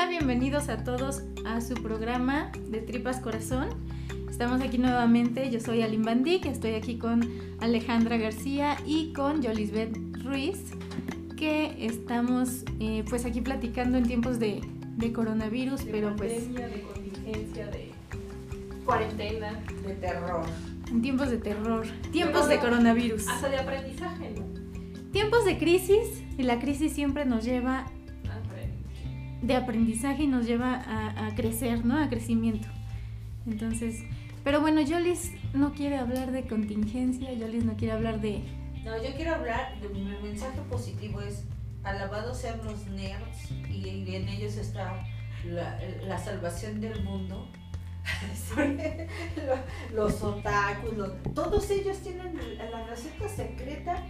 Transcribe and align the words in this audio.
Hola, 0.00 0.10
bienvenidos 0.10 0.68
a 0.68 0.84
todos 0.84 1.24
a 1.44 1.60
su 1.60 1.74
programa 1.74 2.52
de 2.68 2.80
Tripas 2.80 3.18
Corazón. 3.18 3.66
Estamos 4.30 4.60
aquí 4.60 4.78
nuevamente, 4.78 5.50
yo 5.50 5.58
soy 5.58 5.82
Alim 5.82 6.04
Bandic, 6.04 6.46
estoy 6.46 6.74
aquí 6.74 6.98
con 6.98 7.28
Alejandra 7.58 8.16
García 8.16 8.76
y 8.86 9.12
con 9.12 9.42
Yolisbeth 9.42 9.98
Ruiz, 10.22 10.60
que 11.36 11.84
estamos 11.84 12.62
eh, 12.78 13.02
pues 13.10 13.24
aquí 13.24 13.40
platicando 13.40 13.98
en 13.98 14.04
tiempos 14.04 14.38
de, 14.38 14.60
de 14.98 15.12
coronavirus, 15.12 15.84
de 15.84 15.90
pero 15.90 16.14
pues 16.14 16.44
pandemia, 16.44 16.68
de 16.68 16.82
contingencia, 16.82 17.66
de 17.66 17.90
cuarentena, 18.84 19.58
de 19.84 19.94
terror. 19.94 20.44
en 20.92 21.02
tiempos 21.02 21.28
de 21.28 21.38
terror, 21.38 21.86
tiempos 22.12 22.42
Pero- 22.46 22.54
de 22.54 22.58
coronavirus, 22.60 23.26
hasta 23.26 23.48
de 23.48 23.56
aprendizaje, 23.56 24.30
¿no? 24.30 24.46
tiempos 25.10 25.44
de 25.44 25.58
crisis 25.58 26.22
y 26.38 26.44
la 26.44 26.60
crisis 26.60 26.92
siempre 26.92 27.24
nos 27.24 27.44
lleva. 27.44 27.90
De 29.48 29.56
aprendizaje 29.56 30.24
y 30.24 30.26
nos 30.26 30.46
lleva 30.46 30.84
a, 31.16 31.34
crecer, 31.34 31.84
¿no? 31.84 31.98
A 31.98 32.08
crecimiento. 32.08 32.68
Entonces, 33.46 34.04
pero 34.44 34.60
bueno, 34.60 34.82
Yolis 34.82 35.32
no 35.54 35.72
quiere 35.72 35.96
hablar 35.96 36.32
de 36.32 36.46
contingencia, 36.46 37.32
Yolis 37.32 37.64
no 37.64 37.74
quiere 37.74 37.94
hablar 37.94 38.20
de... 38.20 38.42
No, 38.84 39.02
yo 39.02 39.14
quiero 39.16 39.34
hablar, 39.34 39.80
de, 39.80 39.88
mi 39.88 40.02
mensaje 40.22 40.60
positivo 40.68 41.22
es, 41.22 41.44
alabados 41.82 42.36
sean 42.36 42.60
los 42.62 42.86
nerds 42.88 43.50
y 43.70 44.14
en 44.14 44.28
ellos 44.28 44.56
está 44.58 45.02
la, 45.44 46.18
salvación 46.18 46.80
del 46.82 47.02
mundo. 47.02 47.48
los 49.94 50.22
otakus, 50.22 50.92
todos 51.34 51.70
ellos 51.70 51.98
tienen 51.98 52.38
la 52.70 52.86
receta 52.86 53.28
secreta, 53.28 54.02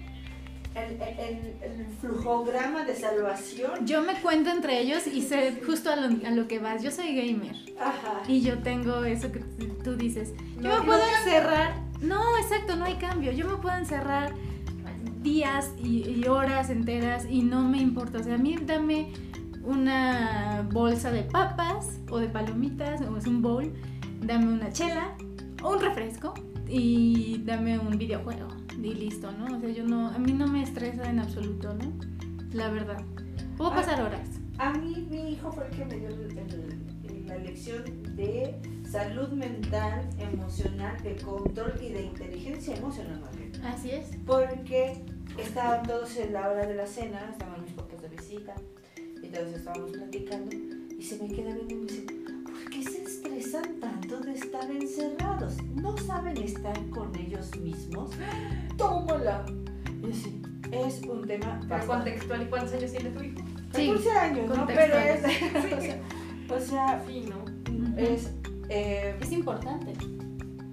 el, 0.75 0.93
el, 1.01 1.55
el- 1.63 1.87
flujograma 2.01 2.85
de 2.85 2.95
salvación. 2.95 3.87
Yo 3.87 4.03
me 4.03 4.15
cuento 4.21 4.51
entre 4.51 4.81
ellos 4.81 5.07
y 5.07 5.23
sé 5.23 5.61
justo 5.67 5.91
a 5.91 5.97
lo, 5.97 6.27
a 6.27 6.31
lo 6.31 6.47
que 6.47 6.59
vas. 6.61 6.83
Yo 6.83 6.91
soy 6.91 7.15
gamer 7.15 7.57
Ajá. 7.81 8.23
y 8.29 8.41
yo 8.43 8.59
tengo 8.59 9.05
eso 9.05 9.33
que 9.33 9.41
tú 9.85 9.97
dices. 9.97 10.33
Yo 10.57 10.69
No, 10.69 10.81
me 10.81 10.87
puedo 10.87 11.03
encerrar. 11.25 11.75
No, 12.01 12.21
exacto, 12.39 12.77
no 12.77 12.85
hay 12.85 12.95
cambio. 12.95 13.33
Yo 13.33 13.47
me 13.49 13.57
puedo 13.57 13.77
encerrar 13.77 14.33
días 15.23 15.73
y, 15.83 16.09
y 16.09 16.27
horas 16.29 16.71
enteras 16.71 17.27
y 17.29 17.43
no 17.43 17.63
me 17.63 17.79
importa. 17.79 18.19
O 18.19 18.23
sea, 18.23 18.35
a 18.35 18.39
mí 18.39 18.57
dame 18.63 19.13
una 19.65 20.67
bolsa 20.73 21.11
de 21.11 21.23
papas 21.25 21.99
o 22.11 22.19
de 22.19 22.29
palomitas 22.29 23.01
o 23.03 23.17
es 23.17 23.27
un 23.27 23.43
bowl, 23.43 23.73
dame 24.21 24.47
una 24.53 24.73
chela 24.73 25.15
o 25.63 25.73
un 25.73 25.81
refresco 25.81 26.35
y 26.69 27.43
dame 27.45 27.79
un 27.79 27.97
videojuego 27.99 28.49
y 28.83 28.95
listo, 28.95 29.31
¿no? 29.33 29.57
O 29.57 29.61
sea, 29.61 29.69
yo 29.71 29.85
no, 29.85 30.09
a 30.09 30.19
mí 30.19 30.33
no 30.33 30.47
me 30.47 30.63
estresa 30.63 31.09
en 31.11 31.19
absoluto, 31.21 31.75
¿no? 31.75 31.93
La 32.53 32.71
verdad. 32.71 33.03
Puedo 33.57 33.73
Ah. 33.73 33.77
pasar 33.77 34.01
horas. 34.03 34.29
A 34.59 34.73
mí 34.73 35.07
mi 35.11 35.31
hijo 35.33 35.51
fue 35.53 35.67
el 35.67 35.71
que 35.77 35.85
me 35.85 35.97
dio 35.99 36.09
el- 36.09 36.39
el- 36.39 37.27
la 37.27 37.37
lección 37.39 37.83
de 38.17 38.57
salud 38.89 39.29
mental, 39.31 40.09
emocional, 40.19 40.97
de 41.03 41.17
control 41.17 41.75
y 41.83 41.89
de 41.93 42.03
inteligencia 42.07 42.75
emocional. 42.77 43.21
Así 43.65 43.91
es. 43.91 44.17
Porque 44.27 45.03
estaban 45.37 45.87
todos 45.87 46.17
en 46.17 46.33
la 46.33 46.49
hora 46.49 46.67
de 46.67 46.75
la 46.75 46.87
cena, 46.87 47.29
estaban 47.31 47.63
mis 47.63 47.73
papás 47.73 48.01
de 48.03 48.09
visita, 48.09 48.55
y 49.23 49.29
todos 49.29 49.49
estábamos 49.55 49.91
platicando, 49.93 50.57
y 50.99 51.03
se 51.03 51.23
me 51.23 51.29
queda 51.29 51.55
viendo 51.55 51.75
y 51.75 51.77
me 51.77 51.83
dice, 51.87 52.01
¿por 52.03 52.15
qué 52.15 52.18
tanto 53.53 54.21
de 54.21 54.33
estar 54.35 54.71
encerrados? 54.71 55.57
¿No 55.75 55.97
saben 55.99 56.37
estar 56.39 56.79
con 56.91 57.15
ellos 57.17 57.51
mismos? 57.59 58.11
¡Tómala! 58.77 59.45
Y 60.07 60.11
así, 60.11 60.43
es 60.73 61.01
un 61.03 61.27
tema 61.27 61.59
Para 61.69 61.79
bastante... 61.85 62.11
contextual, 62.11 62.43
¿y 62.43 62.47
cuántos 62.47 62.73
años 62.75 62.91
tiene 62.93 63.11
tu 63.11 63.23
hijo? 63.23 63.39
Sí. 63.75 63.89
14 63.89 64.11
años, 64.13 64.57
¿no? 64.57 64.67
Pero 64.67 64.99
es... 64.99 65.23
O 66.51 66.59
sea, 66.61 67.03
Sí, 67.07 67.29
es... 67.99 68.31
eh, 68.71 69.15
Es 69.21 69.33
importante. 69.33 69.93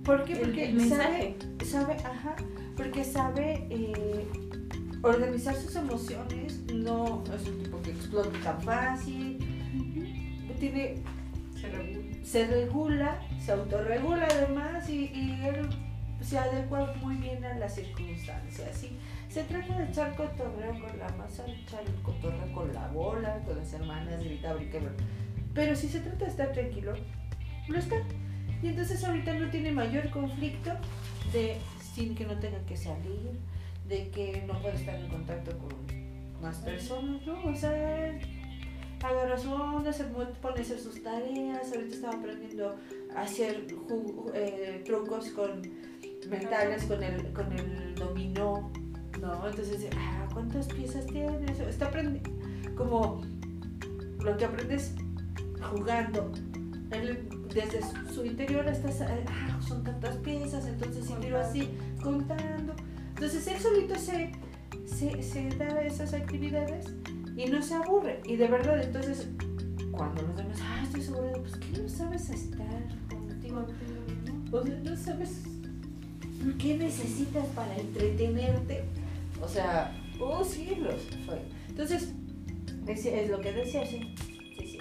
¿Por 0.04 0.24
qué? 0.24 0.36
Porque 0.38 0.70
el 0.70 0.88
sabe, 0.90 1.36
sabe, 1.66 1.94
ajá, 1.96 2.36
porque 2.78 3.04
sabe 3.04 3.68
eh, 3.70 4.26
organizar 5.02 5.56
sus 5.56 5.76
emociones, 5.76 6.62
no 6.74 7.24
es 7.36 7.48
un 7.48 7.64
tipo 7.64 7.82
que 7.82 7.92
explota 7.92 8.30
tan 8.44 8.62
fácil, 8.62 9.38
tiene. 10.60 11.04
Se 12.26 12.48
regula, 12.48 13.22
se 13.40 13.52
autorregula 13.52 14.28
además 14.30 14.90
y, 14.90 15.06
y 15.06 15.40
se 16.22 16.40
adecua 16.40 16.94
muy 17.02 17.18
bien 17.18 17.46
a 17.46 17.54
las 17.54 17.76
circunstancias. 17.76 18.76
¿sí? 18.76 18.98
Se 19.30 19.44
trata 19.44 19.78
de 19.78 19.86
echar 19.86 20.16
cotorreo 20.16 20.72
con 20.72 20.98
la 20.98 21.08
masa, 21.10 21.46
echar 21.46 21.84
cotorreo 22.02 22.52
con 22.52 22.74
la 22.74 22.88
bola, 22.88 23.40
con 23.46 23.58
las 23.58 23.72
hermanas, 23.74 24.24
gritar, 24.24 24.58
quebrar. 24.70 24.96
Pero 25.54 25.76
si 25.76 25.88
se 25.88 26.00
trata 26.00 26.26
de 26.26 26.32
estar 26.32 26.52
tranquilo, 26.52 26.94
lo 27.68 27.78
está. 27.78 27.98
Y 28.64 28.68
entonces 28.70 29.04
ahorita 29.04 29.34
no 29.36 29.50
tiene 29.52 29.72
mayor 29.72 30.10
conflicto 30.10 30.72
de 31.32 31.58
sin 31.94 32.16
que 32.16 32.26
no 32.26 32.40
tenga 32.40 32.60
que 32.66 32.76
salir, 32.76 33.40
de 33.88 34.10
que 34.10 34.44
no 34.48 34.60
puede 34.62 34.76
estar 34.76 34.96
en 34.96 35.10
contacto 35.10 35.56
con 35.60 36.42
más 36.42 36.58
personas, 36.58 37.26
¿no? 37.26 37.44
O 37.46 37.56
sea, 37.56 38.20
agarra 39.08 39.38
su 39.38 39.50
se 39.94 40.04
pone 40.06 40.60
a 40.60 40.62
hacer 40.62 40.80
sus 40.80 41.02
tareas, 41.04 41.72
ahorita 41.74 41.96
estaba 41.96 42.14
aprendiendo 42.18 42.76
a 43.16 43.22
hacer 43.22 43.68
eh, 44.34 44.82
trucos 44.86 45.30
con 45.30 45.62
mentales 46.30 46.84
con 46.86 47.04
el, 47.04 47.32
con 47.34 47.52
el 47.54 47.96
dominó, 47.96 48.72
¿no? 49.22 49.48
Entonces, 49.48 49.88
ah, 49.98 50.28
¿cuántas 50.34 50.68
piezas 50.68 51.06
tienes? 51.06 51.60
Está 51.60 51.86
aprendiendo, 51.88 52.30
como 52.76 53.22
lo 54.20 54.38
que 54.38 54.46
aprendes 54.46 54.94
jugando. 55.72 56.32
Él, 56.92 57.28
desde 57.54 57.82
su- 57.82 58.14
su 58.14 58.26
interior 58.26 58.68
estás, 58.68 59.02
ah, 59.02 59.60
son 59.68 59.84
tantas 59.84 60.18
piezas, 60.18 60.66
entonces 60.68 61.06
si 61.06 61.14
miro 61.16 61.40
así, 61.40 61.70
contando. 62.02 62.74
Entonces 63.10 63.48
él 63.48 63.60
solito 63.60 63.96
se, 63.96 64.32
se, 64.86 65.22
se 65.24 65.50
da 65.58 65.82
esas 65.82 66.14
actividades 66.14 66.88
y 67.36 67.46
no 67.48 67.62
se 67.62 67.76
aburre. 67.76 68.22
Y 68.26 68.36
de 68.36 68.48
verdad, 68.48 68.82
entonces, 68.82 69.28
cuando 69.92 70.22
los 70.22 70.36
demás, 70.38 70.60
ah, 70.62 70.82
estoy 70.84 71.02
segura, 71.02 71.32
pues 71.34 71.56
que 71.56 71.82
no 71.82 71.90
sabes 71.90 72.30
estar 72.30 72.84
contigo. 73.10 73.66
O 74.52 74.64
sea, 74.64 74.80
no 74.84 74.96
sabes 74.96 75.44
qué 76.60 76.78
necesitas 76.78 77.46
para 77.48 77.76
entretenerte. 77.78 78.84
O 79.42 79.48
sea, 79.48 79.96
oh 80.20 80.44
siglos 80.44 81.08
fue. 81.26 81.42
Entonces, 81.68 82.14
es, 82.88 83.30
lo 83.30 83.42
que 83.42 83.52
decía, 83.52 83.86
sí, 83.86 84.16
sí, 84.58 84.68
sí. 84.68 84.80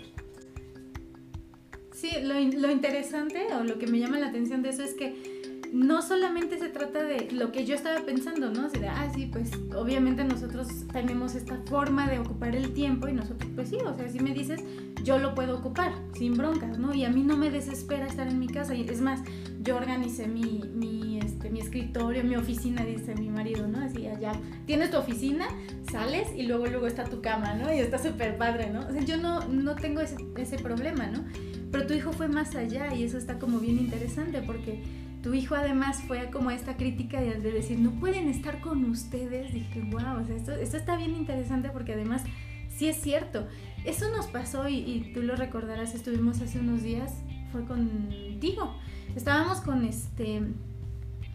Sí, 1.93 2.11
lo, 2.23 2.35
lo 2.35 2.71
interesante 2.71 3.47
o 3.59 3.65
lo 3.65 3.79
que 3.79 3.87
me 3.87 3.99
llama 3.99 4.19
la 4.19 4.29
atención 4.29 4.63
de 4.63 4.71
eso 4.71 4.83
es 4.83 4.95
que 4.95 5.44
no 5.75 6.03
solamente 6.03 6.57
se 6.57 6.69
trata 6.69 7.03
de 7.03 7.33
lo 7.33 7.51
que 7.51 7.67
yo 7.67 7.75
estaba 7.75 7.99
pensando, 8.07 8.49
¿no? 8.49 8.67
Así 8.67 8.79
de, 8.79 8.87
ah, 8.87 9.11
sí, 9.13 9.27
pues 9.27 9.51
obviamente 9.75 10.23
nosotros 10.23 10.69
tenemos 10.93 11.35
esta 11.35 11.61
forma 11.67 12.09
de 12.09 12.21
ocupar 12.21 12.55
el 12.55 12.73
tiempo 12.73 13.09
y 13.09 13.13
nosotros, 13.13 13.51
pues 13.57 13.71
sí, 13.71 13.79
o 13.85 13.93
sea, 13.93 14.09
si 14.09 14.21
me 14.21 14.33
dices, 14.33 14.63
yo 15.03 15.19
lo 15.19 15.35
puedo 15.35 15.59
ocupar 15.59 15.93
sin 16.17 16.35
broncas, 16.35 16.79
¿no? 16.79 16.95
Y 16.95 17.05
a 17.05 17.11
mí 17.11 17.25
no 17.25 17.37
me 17.37 17.51
desespera 17.51 18.07
estar 18.07 18.29
en 18.29 18.39
mi 18.39 18.47
casa. 18.47 18.77
Y 18.77 18.89
es 18.89 19.01
más, 19.01 19.21
yo 19.63 19.75
organicé 19.75 20.29
mi, 20.29 20.63
mi, 20.73 21.19
este, 21.19 21.51
mi 21.51 21.59
escritorio, 21.59 22.23
mi 22.23 22.37
oficina, 22.37 22.85
dice 22.85 23.17
mi 23.17 23.29
marido, 23.29 23.67
¿no? 23.67 23.81
Así 23.81 24.07
allá, 24.07 24.31
tienes 24.67 24.93
tu 24.93 24.99
oficina, 24.99 25.49
sales 25.91 26.29
y 26.37 26.45
luego 26.45 26.67
luego 26.67 26.87
está 26.87 27.03
tu 27.03 27.21
cama, 27.21 27.55
¿no? 27.55 27.75
Y 27.75 27.81
está 27.81 27.99
súper 27.99 28.39
padre, 28.39 28.71
¿no? 28.71 28.87
O 28.87 28.93
sea, 28.93 29.03
yo 29.03 29.17
no, 29.17 29.41
no 29.49 29.75
tengo 29.75 30.01
ese, 30.03 30.19
ese 30.37 30.57
problema, 30.57 31.09
¿no? 31.09 31.25
Pero 31.73 31.89
tu 31.89 31.95
hijo 31.95 32.13
fue 32.13 32.29
más 32.29 32.55
allá 32.55 32.95
y 32.95 33.03
eso 33.03 33.19
está 33.19 33.41
como 33.41 33.59
bien 33.59 33.77
interesante 33.81 34.41
porque 34.41 34.81
tu 35.25 35.33
hijo 35.33 35.55
además 35.55 36.03
fue 36.07 36.29
como 36.29 36.51
esta 36.51 36.77
crítica 36.77 37.19
de, 37.19 37.41
de 37.41 37.51
decir, 37.51 37.79
no 37.79 37.93
pueden 37.93 38.29
estar 38.29 38.61
con 38.61 38.85
ustedes. 38.85 39.55
Dije, 39.55 39.81
wow, 39.91 40.21
o 40.21 40.25
sea, 40.27 40.37
esto, 40.37 40.53
esto 40.53 40.77
está 40.77 40.99
bien 40.99 41.17
interesante 41.17 41.71
porque 41.71 41.95
además 41.95 42.23
sí 42.69 42.89
es 42.89 43.01
cierto. 43.01 43.49
Eso 43.87 44.11
nos 44.15 44.27
pasó 44.27 44.69
y, 44.69 44.77
y 44.77 45.13
tú 45.15 45.23
lo 45.23 45.35
recordarás, 45.35 45.95
estuvimos 45.95 46.43
hace 46.43 46.61
unos 46.61 46.83
días, 46.83 47.11
fue 47.53 47.65
contigo. 47.65 48.77
Estábamos 49.17 49.63
con 49.63 49.87
este, 49.87 50.43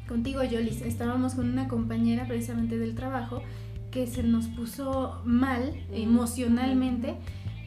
contigo 0.07 0.43
Yolis, 0.43 0.83
estábamos 0.83 1.33
con 1.33 1.49
una 1.49 1.67
compañera 1.67 2.27
precisamente 2.27 2.77
del 2.77 2.93
trabajo 2.93 3.41
que 3.89 4.05
se 4.05 4.21
nos 4.21 4.45
puso 4.49 5.19
mal 5.25 5.73
emocionalmente 5.91 7.15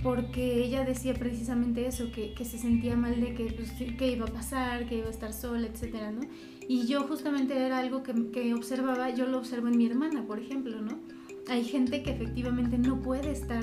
porque 0.03 0.65
ella 0.65 0.85
decía 0.85 1.15
precisamente 1.15 1.87
eso, 1.87 2.11
que, 2.13 2.35
que 2.35 2.45
se 2.45 2.59
sentía 2.59 2.97
mal 2.97 3.21
de 3.21 3.35
que, 3.35 3.45
pues, 3.53 3.73
que 3.73 4.11
iba 4.11 4.27
a 4.27 4.33
pasar, 4.33 4.87
que 4.89 4.97
iba 4.97 5.07
a 5.07 5.11
estar 5.11 5.33
sola, 5.33 5.67
etcétera, 5.67 6.11
¿no? 6.11 6.23
Y 6.69 6.87
yo 6.87 7.03
justamente 7.03 7.57
era 7.57 7.79
algo 7.79 8.03
que, 8.03 8.13
que 8.31 8.55
observaba, 8.55 9.11
yo 9.11 9.27
lo 9.27 9.39
observo 9.39 9.69
en 9.69 9.77
mi 9.77 9.87
hermana, 9.87 10.27
por 10.27 10.39
ejemplo, 10.39 10.81
¿no? 10.81 10.99
Hay 11.49 11.65
gente 11.65 12.03
que 12.03 12.11
efectivamente 12.11 12.79
no 12.79 13.03
puede 13.03 13.31
estar 13.33 13.63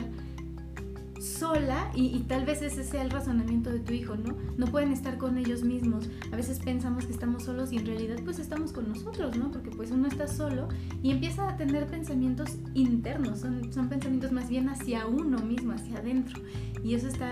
sola 1.19 1.91
y, 1.93 2.17
tal 2.21 2.45
vez 2.45 2.61
ese 2.61 2.83
sea 2.83 3.01
el 3.01 3.09
razonamiento 3.09 3.69
de 3.69 3.79
tu 3.79 3.93
hijo, 3.93 4.15
¿no? 4.15 4.35
No 4.57 4.67
pueden 4.67 4.91
estar 4.91 5.17
con 5.17 5.37
ellos 5.37 5.63
mismos. 5.63 6.09
A 6.31 6.35
veces 6.35 6.59
pensamos 6.59 7.05
que 7.05 7.11
estamos 7.11 7.43
solos 7.43 7.71
y 7.71 7.77
en 7.77 7.85
realidad 7.85 8.17
pues 8.23 8.39
estamos 8.39 8.71
con 8.71 8.87
nosotros, 8.87 9.37
¿no? 9.37 9.51
Porque 9.51 9.69
pues 9.71 9.91
uno 9.91 10.07
está 10.07 10.27
solo 10.27 10.69
y 11.03 11.11
empieza 11.11 11.49
a 11.49 11.57
tener 11.57 11.87
pensamientos 11.87 12.57
internos, 12.73 13.39
son, 13.39 13.71
son 13.73 13.89
pensamientos 13.89 14.31
más 14.31 14.49
bien 14.49 14.69
hacia 14.69 15.07
uno 15.07 15.39
mismo, 15.39 15.73
hacia 15.73 15.97
adentro. 15.97 16.41
Y 16.83 16.93
eso 16.93 17.07
está, 17.07 17.31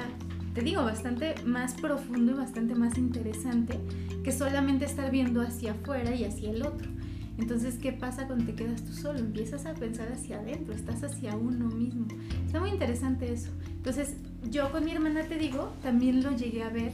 te 0.54 0.62
digo, 0.62 0.84
bastante 0.84 1.36
más 1.45 1.74
profundo 1.74 2.34
y 2.34 2.36
bastante 2.36 2.75
más 2.75 2.98
interesante 2.98 3.80
que 4.24 4.31
solamente 4.31 4.86
estar 4.86 5.10
viendo 5.12 5.42
hacia 5.42 5.72
afuera 5.72 6.13
y 6.13 6.25
hacia 6.25 6.51
el 6.51 6.66
otro. 6.66 6.97
Entonces, 7.38 7.75
¿qué 7.75 7.92
pasa 7.92 8.25
cuando 8.25 8.45
te 8.45 8.56
quedas 8.56 8.84
tú 8.84 8.94
solo? 8.94 9.19
Empiezas 9.19 9.66
a 9.66 9.74
pensar 9.74 10.12
hacia 10.12 10.39
adentro, 10.39 10.74
estás 10.74 11.04
hacia 11.04 11.36
uno 11.36 11.68
mismo. 11.68 12.07
Está 12.45 12.60
muy 12.60 12.72
interesante 12.72 13.31
eso. 13.31 13.51
Entonces, 13.75 14.16
yo 14.50 14.72
con 14.72 14.84
mi 14.84 14.92
hermana, 14.92 15.24
te 15.24 15.38
digo, 15.38 15.72
también 15.84 16.24
lo 16.24 16.36
llegué 16.36 16.63
a 16.63 16.69
ver, 16.69 16.94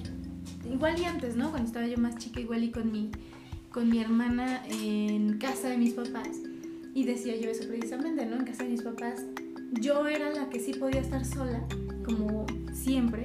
igual 0.70 1.00
y 1.00 1.06
antes, 1.06 1.36
¿no? 1.36 1.50
Cuando 1.50 1.68
estaba 1.68 1.88
yo 1.88 1.98
más 1.98 2.18
chica, 2.18 2.40
igual 2.40 2.64
y 2.64 2.72
con 2.72 2.92
mi, 2.92 3.12
con 3.72 3.90
mi 3.90 4.00
hermana 4.00 4.62
en 4.68 5.38
casa 5.38 5.70
de 5.70 5.78
mis 5.78 5.94
papás. 5.94 6.30
Y 6.94 7.06
decía 7.06 7.36
yo 7.40 7.50
eso 7.50 7.68
precisamente, 7.68 8.26
¿no? 8.26 8.36
En 8.36 8.46
casa 8.46 8.64
de 8.64 8.70
mis 8.70 8.84
papás, 8.84 9.24
yo 9.80 10.08
era 10.08 10.30
la 10.30 10.50
que 10.50 10.60
sí 10.60 10.74
podía 10.74 11.02
estar 11.02 11.26
sola, 11.26 11.66
como 12.06 12.46
siempre. 12.74 13.24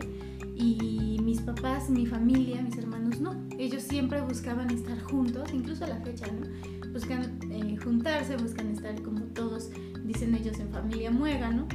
Y 0.57 1.19
mis 1.23 1.41
papás, 1.41 1.91
mi 1.91 2.07
familia, 2.07 2.63
mis 2.63 2.79
hermanos, 2.79 3.21
no. 3.21 3.35
Ellos 3.59 3.83
siempre 3.83 4.21
buscaban 4.23 4.71
estar 4.71 5.01
juntos, 5.03 5.51
incluso 5.53 5.85
a 5.85 5.89
la 5.89 6.01
fecha, 6.01 6.27
¿no? 6.27 6.78
Buscan 6.99 7.39
eh, 7.53 7.77
juntarse, 7.77 8.37
buscan 8.37 8.73
estar 8.73 9.01
como 9.03 9.21
todos, 9.27 9.71
dicen 10.05 10.35
ellos, 10.35 10.59
en 10.59 10.69
familia 10.71 11.13
muégano 11.13 11.69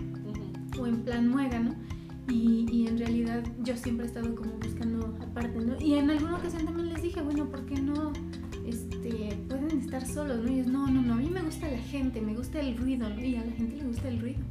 o 0.78 0.86
en 0.86 1.02
plan 1.04 1.30
muégano. 1.30 1.76
Y, 2.28 2.66
y, 2.72 2.88
en 2.88 2.98
realidad 2.98 3.44
yo 3.64 3.76
siempre 3.78 4.06
he 4.06 4.08
estado 4.08 4.36
como 4.36 4.52
buscando 4.54 5.18
aparte, 5.22 5.60
¿no? 5.60 5.80
Y 5.80 5.96
en 5.96 6.10
alguna 6.10 6.38
ocasión 6.38 6.66
también 6.66 6.90
les 6.90 7.02
dije, 7.02 7.22
bueno, 7.22 7.50
¿por 7.50 7.66
qué 7.66 7.76
no 7.76 8.12
este, 8.66 9.38
pueden 9.48 9.80
estar 9.80 10.06
solos, 10.06 10.44
¿no? 10.44 10.50
Y 10.50 10.56
ellos, 10.56 10.68
no, 10.68 10.88
no, 10.88 11.02
no, 11.02 11.14
a 11.14 11.18
mí 11.18 11.30
me 11.30 11.42
gusta 11.42 11.70
la 11.70 11.80
gente, 11.80 12.22
me 12.22 12.34
gusta 12.34 12.60
el 12.60 12.78
ruido, 12.78 13.10
¿no? 13.10 13.22
Y 13.22 13.36
a 13.36 13.46
la 13.46 13.52
gente 13.54 13.78
le 13.78 13.84
gusta 13.84 14.10
el 14.10 14.20
ruido. 14.20 14.42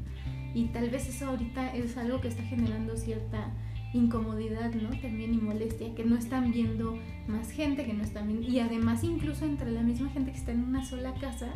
Y 0.55 0.67
tal 0.67 0.89
vez 0.89 1.07
eso 1.09 1.27
ahorita 1.29 1.75
es 1.75 1.97
algo 1.99 2.21
que 2.21 2.29
está 2.29 2.43
generando 2.45 2.97
cierta 2.97 3.53
incomodidad, 3.93 4.73
¿no? 4.73 4.89
También 5.01 5.35
y 5.35 5.39
molestia, 5.39 5.95
que 5.95 6.05
no 6.05 6.17
están 6.17 6.51
viendo 6.51 6.99
más 7.29 7.51
gente, 7.51 7.85
que 7.85 7.93
no 7.93 8.03
están 8.03 8.27
viendo... 8.27 8.47
Y 8.49 8.61
además 8.61 9.05
incluso 9.05 9.45
entre 9.45 9.71
la 9.71 9.83
misma 9.83 10.11
gente 10.11 10.33
que 10.33 10.39
está 10.39 10.53
en 10.53 10.65
una 10.65 10.85
sola 10.85 11.15
casa, 11.15 11.49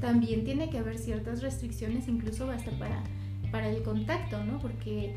también 0.00 0.44
tiene 0.44 0.70
que 0.70 0.78
haber 0.78 0.98
ciertas 0.98 1.42
restricciones, 1.42 2.08
incluso 2.08 2.50
hasta 2.50 2.70
para, 2.72 3.02
para 3.50 3.68
el 3.68 3.82
contacto, 3.82 4.42
¿no? 4.44 4.58
Porque 4.58 5.16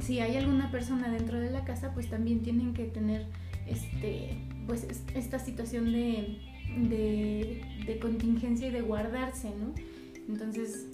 si 0.00 0.20
hay 0.20 0.36
alguna 0.36 0.70
persona 0.70 1.10
dentro 1.10 1.40
de 1.40 1.50
la 1.50 1.64
casa, 1.64 1.92
pues 1.94 2.10
también 2.10 2.42
tienen 2.42 2.74
que 2.74 2.84
tener 2.84 3.26
este, 3.66 4.36
pues, 4.66 4.86
esta 5.14 5.38
situación 5.38 5.92
de, 5.92 6.38
de, 6.76 7.62
de 7.86 7.98
contingencia 7.98 8.68
y 8.68 8.70
de 8.70 8.82
guardarse, 8.82 9.50
¿no? 9.50 9.74
Entonces... 10.28 10.86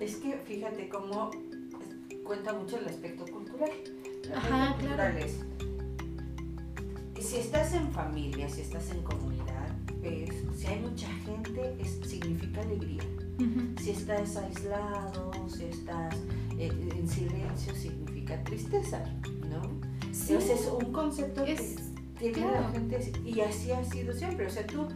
Es 0.00 0.16
que 0.16 0.32
fíjate 0.46 0.88
cómo 0.88 1.30
cuenta 2.24 2.54
mucho 2.54 2.78
el 2.78 2.86
aspecto 2.86 3.26
cultural 3.26 3.70
Ajá, 4.34 4.76
claro. 4.78 5.18
Si 7.30 7.36
estás 7.36 7.72
en 7.74 7.92
familia, 7.92 8.48
si 8.48 8.62
estás 8.62 8.90
en 8.90 9.04
comunidad, 9.04 9.68
si 10.56 10.66
hay 10.66 10.80
mucha 10.80 11.06
gente, 11.24 11.76
es, 11.78 12.00
significa 12.04 12.60
alegría. 12.60 13.04
Si 13.80 13.90
estás 13.90 14.36
aislado, 14.36 15.30
si 15.48 15.66
estás 15.66 16.12
eh, 16.58 16.72
en 16.92 17.08
silencio, 17.08 17.72
significa 17.76 18.42
tristeza, 18.42 19.04
¿no? 19.48 19.62
Sí. 20.12 20.32
Entonces 20.32 20.62
es 20.62 20.72
un 20.72 20.92
concepto 20.92 21.44
que 21.44 22.32
tiene 22.32 22.50
la 22.50 22.68
gente 22.72 23.12
y 23.24 23.40
así 23.42 23.70
ha 23.70 23.84
sido 23.84 24.12
siempre. 24.12 24.48
O 24.48 24.50
sea, 24.50 24.66
tú 24.66 24.88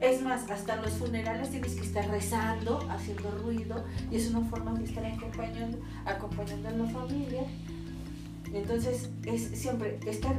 es 0.00 0.22
más, 0.22 0.48
hasta 0.48 0.76
en 0.76 0.82
los 0.82 0.92
funerales 0.92 1.50
tienes 1.50 1.74
que 1.74 1.82
estar 1.82 2.08
rezando, 2.08 2.78
haciendo 2.88 3.32
ruido, 3.42 3.84
y 4.12 4.16
es 4.16 4.30
una 4.30 4.48
forma 4.48 4.74
de 4.74 4.84
estar 4.84 5.04
acompañando, 5.04 5.80
acompañando 6.06 6.68
a 6.68 6.72
la 6.72 6.86
familia. 6.86 7.42
Entonces, 8.52 9.10
es 9.24 9.42
siempre 9.42 9.98
estar 10.06 10.34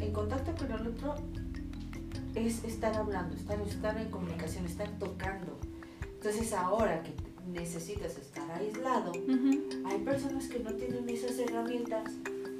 en 0.00 0.12
contacto 0.12 0.52
con 0.56 0.72
el 0.72 0.86
otro, 0.88 1.14
es 2.34 2.64
estar 2.64 2.94
hablando, 2.96 3.36
estar, 3.36 3.60
estar 3.60 3.98
en 3.98 4.10
comunicación, 4.10 4.66
estar 4.66 4.88
tocando. 4.98 5.58
Entonces, 6.02 6.52
ahora 6.52 7.02
que 7.02 7.12
necesitas 7.50 8.16
estar 8.18 8.50
aislado, 8.52 9.12
hay 9.86 9.98
personas 10.04 10.48
que 10.48 10.58
no 10.60 10.72
tienen 10.74 11.08
esas 11.08 11.38
herramientas 11.38 12.12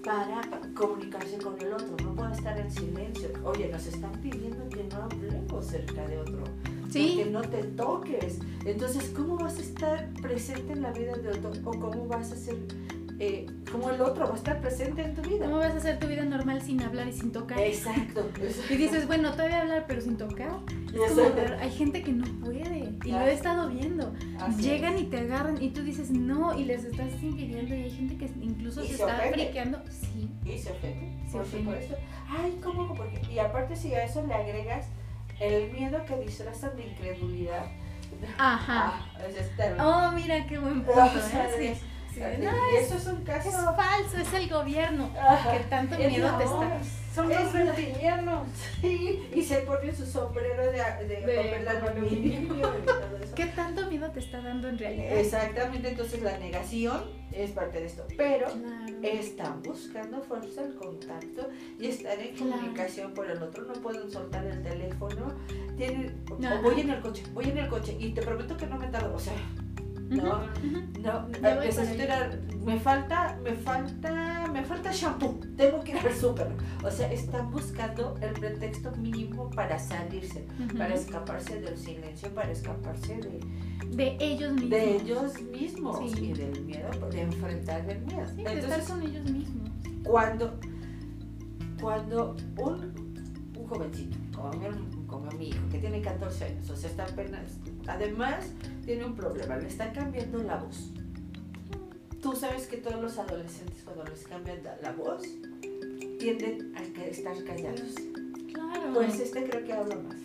para 0.04 0.40
comunicarse 0.74 1.36
con 1.38 1.60
el 1.60 1.72
otro, 1.72 1.94
no 2.02 2.14
pueden 2.14 2.32
estar 2.32 2.58
en 2.58 2.70
silencio. 2.70 3.28
Oye, 3.44 3.68
nos 3.68 3.86
están 3.86 4.12
pidiendo 4.22 4.68
que 4.68 4.84
no 4.84 5.02
hablemos 5.02 5.66
cerca 5.66 6.06
de 6.06 6.18
otro, 6.18 6.44
que 6.92 7.26
no 7.26 7.42
te 7.42 7.62
toques. 7.64 8.38
Entonces, 8.64 9.10
¿cómo 9.14 9.36
vas 9.36 9.58
a 9.58 9.62
estar 9.62 10.10
presente 10.22 10.72
en 10.72 10.82
la 10.82 10.92
vida 10.92 11.16
de 11.16 11.28
otro 11.28 11.52
o 11.64 11.70
cómo 11.78 12.06
vas 12.06 12.32
a 12.32 12.36
ser 12.36 12.56
eh, 13.18 13.46
como 13.70 13.90
el 13.90 14.00
otro 14.00 14.26
va 14.26 14.34
a 14.34 14.36
estar 14.36 14.60
presente 14.60 15.02
en 15.02 15.14
tu 15.14 15.22
vida. 15.22 15.46
¿Cómo 15.46 15.58
vas 15.58 15.74
a 15.74 15.76
hacer 15.76 15.98
tu 15.98 16.06
vida 16.06 16.24
normal 16.24 16.60
sin 16.62 16.82
hablar 16.82 17.08
y 17.08 17.12
sin 17.12 17.32
tocar? 17.32 17.58
Exacto. 17.60 18.28
Y 18.70 18.76
dices, 18.76 19.06
bueno, 19.06 19.32
todavía 19.32 19.60
hablar 19.60 19.84
pero 19.86 20.00
sin 20.00 20.16
tocar. 20.16 20.50
hay 21.60 21.70
gente 21.70 22.02
que 22.02 22.12
no 22.12 22.24
puede 22.40 22.92
y 23.04 23.12
lo 23.12 23.20
he 23.20 23.32
estado 23.32 23.68
viendo. 23.68 24.12
Llegan 24.58 24.98
y 24.98 25.04
te 25.04 25.18
agarran 25.18 25.62
y 25.62 25.70
tú 25.70 25.82
dices 25.82 26.10
no 26.10 26.58
y 26.58 26.64
les 26.64 26.84
estás 26.84 27.12
impidiendo 27.22 27.74
y 27.74 27.82
hay 27.82 27.90
gente 27.90 28.16
que 28.16 28.30
incluso 28.40 28.82
se, 28.84 28.92
está 28.92 29.16
friqueando. 29.32 29.80
Sí. 29.90 30.28
Y 30.44 30.58
se 30.58 30.72
ofende. 30.72 31.12
Se 31.26 31.36
por 31.36 31.46
supuesto. 31.46 31.96
Ay, 32.28 32.58
¿cómo? 32.62 32.94
Porque, 32.94 33.20
y 33.30 33.38
aparte 33.38 33.76
si 33.76 33.94
a 33.94 34.04
eso 34.04 34.26
le 34.26 34.34
agregas 34.34 34.86
el 35.40 35.72
miedo 35.72 36.04
que 36.04 36.16
disfrazan 36.18 36.76
de 36.76 36.84
incredulidad. 36.84 37.66
Ajá. 38.38 39.00
Ah, 39.78 40.10
oh, 40.10 40.14
mira 40.14 40.46
qué 40.46 40.58
buen 40.58 40.82
punto. 40.82 41.00
¿eh? 41.58 41.76
No, 42.38 42.78
eso 42.78 42.96
es 42.96 43.06
un 43.06 43.24
caso. 43.24 43.48
Es 43.48 43.54
falso, 43.54 44.16
es 44.18 44.32
el 44.34 44.48
gobierno 44.48 45.10
que 45.12 45.58
tanto 45.68 45.96
miedo 45.96 46.36
te 46.36 46.44
está. 46.44 46.80
Son 47.14 47.28
los 47.28 47.52
reptilianos. 47.52 48.48
Sí, 48.80 49.28
y 49.34 49.42
se 49.42 49.56
pone 49.58 49.94
su 49.94 50.06
sombrero 50.06 50.62
de, 50.70 51.06
de, 51.06 51.20
de 51.26 51.68
aluminio 51.68 52.72
¿Qué 53.34 53.46
tanto 53.46 53.86
miedo 53.90 54.10
te 54.10 54.20
está 54.20 54.40
dando 54.40 54.68
en 54.68 54.78
realidad? 54.78 55.18
Exactamente, 55.18 55.88
entonces 55.88 56.22
la 56.22 56.38
negación 56.38 57.02
es 57.32 57.50
parte 57.50 57.80
de 57.80 57.86
esto. 57.86 58.06
Pero 58.16 58.48
están 59.02 59.62
buscando 59.62 60.20
fuerza 60.22 60.62
el 60.62 60.74
contacto 60.74 61.48
y 61.78 61.88
están 61.88 62.20
en 62.20 62.36
comunicación 62.36 63.12
por 63.12 63.30
el 63.30 63.42
otro. 63.42 63.64
No 63.64 63.74
pueden 63.74 64.10
soltar 64.10 64.44
el 64.46 64.62
teléfono. 64.62 65.34
Tienen, 65.76 66.24
voy 66.62 66.80
en 66.80 66.90
el 66.90 67.00
coche, 67.00 67.22
voy 67.32 67.50
en 67.50 67.58
el 67.58 67.68
coche 67.68 67.96
y 67.98 68.12
te 68.12 68.22
prometo 68.22 68.56
que 68.56 68.66
no 68.66 68.78
me 68.78 68.88
tardo. 68.88 69.14
O 69.14 69.20
sea, 69.20 69.34
no, 70.10 70.40
no, 71.02 71.28
necesito 71.60 72.02
ir 72.02 72.10
a, 72.10 72.30
me 72.64 72.80
falta, 72.80 73.38
me 73.44 73.54
falta, 73.54 74.46
me 74.52 74.64
falta 74.64 74.90
shampoo, 74.92 75.38
tengo 75.56 75.80
que 75.84 75.92
ir 75.92 75.98
al 75.98 76.14
súper. 76.14 76.48
O 76.82 76.90
sea, 76.90 77.12
están 77.12 77.50
buscando 77.50 78.16
el 78.20 78.32
pretexto 78.32 78.90
mínimo 78.96 79.48
para 79.50 79.78
salirse, 79.78 80.44
para 80.76 80.94
escaparse 80.94 81.60
del 81.60 81.78
silencio, 81.78 82.28
para 82.34 82.50
escaparse 82.50 83.18
de, 83.18 83.40
de 83.96 84.16
ellos 84.18 84.52
mismos. 84.52 84.70
De 84.70 84.96
ellos 84.96 85.42
mismos 85.42 86.18
y 86.18 86.32
del 86.32 86.60
miedo, 86.64 86.90
de 87.10 87.20
enfrentar 87.20 87.88
el 87.88 88.00
miedo. 88.00 88.26
Sí, 88.34 88.40
Entonces, 88.40 88.68
de 88.68 88.76
estar 88.76 88.96
con 88.96 89.02
ellos 89.06 89.30
mismos. 89.30 89.70
Cuando, 90.02 90.58
cuando 91.80 92.36
un, 92.58 93.20
un 93.56 93.66
jovencito, 93.68 94.18
como 94.34 94.50
mi, 94.50 95.06
como 95.06 95.30
mi 95.32 95.48
hijo, 95.50 95.68
que 95.70 95.78
tiene 95.78 96.00
14 96.00 96.44
años, 96.46 96.68
o 96.68 96.76
sea, 96.76 96.90
está 96.90 97.04
apenas, 97.04 97.58
además 97.86 98.46
tiene 98.90 99.04
un 99.04 99.14
problema, 99.14 99.56
le 99.56 99.68
está 99.68 99.92
cambiando 99.92 100.38
la 100.42 100.56
voz. 100.56 100.90
Tú 102.20 102.34
sabes 102.34 102.66
que 102.66 102.78
todos 102.78 103.00
los 103.00 103.18
adolescentes 103.18 103.84
cuando 103.84 104.02
les 104.02 104.26
cambian 104.26 104.58
la 104.82 104.90
voz 104.90 105.22
tienden 106.18 106.74
a 106.76 106.82
estar 107.04 107.36
callados. 107.44 107.94
Claro. 108.52 108.92
Pues 108.92 109.20
este 109.20 109.44
creo 109.44 109.64
que 109.64 109.72
habla 109.72 109.94
más. 109.94 110.16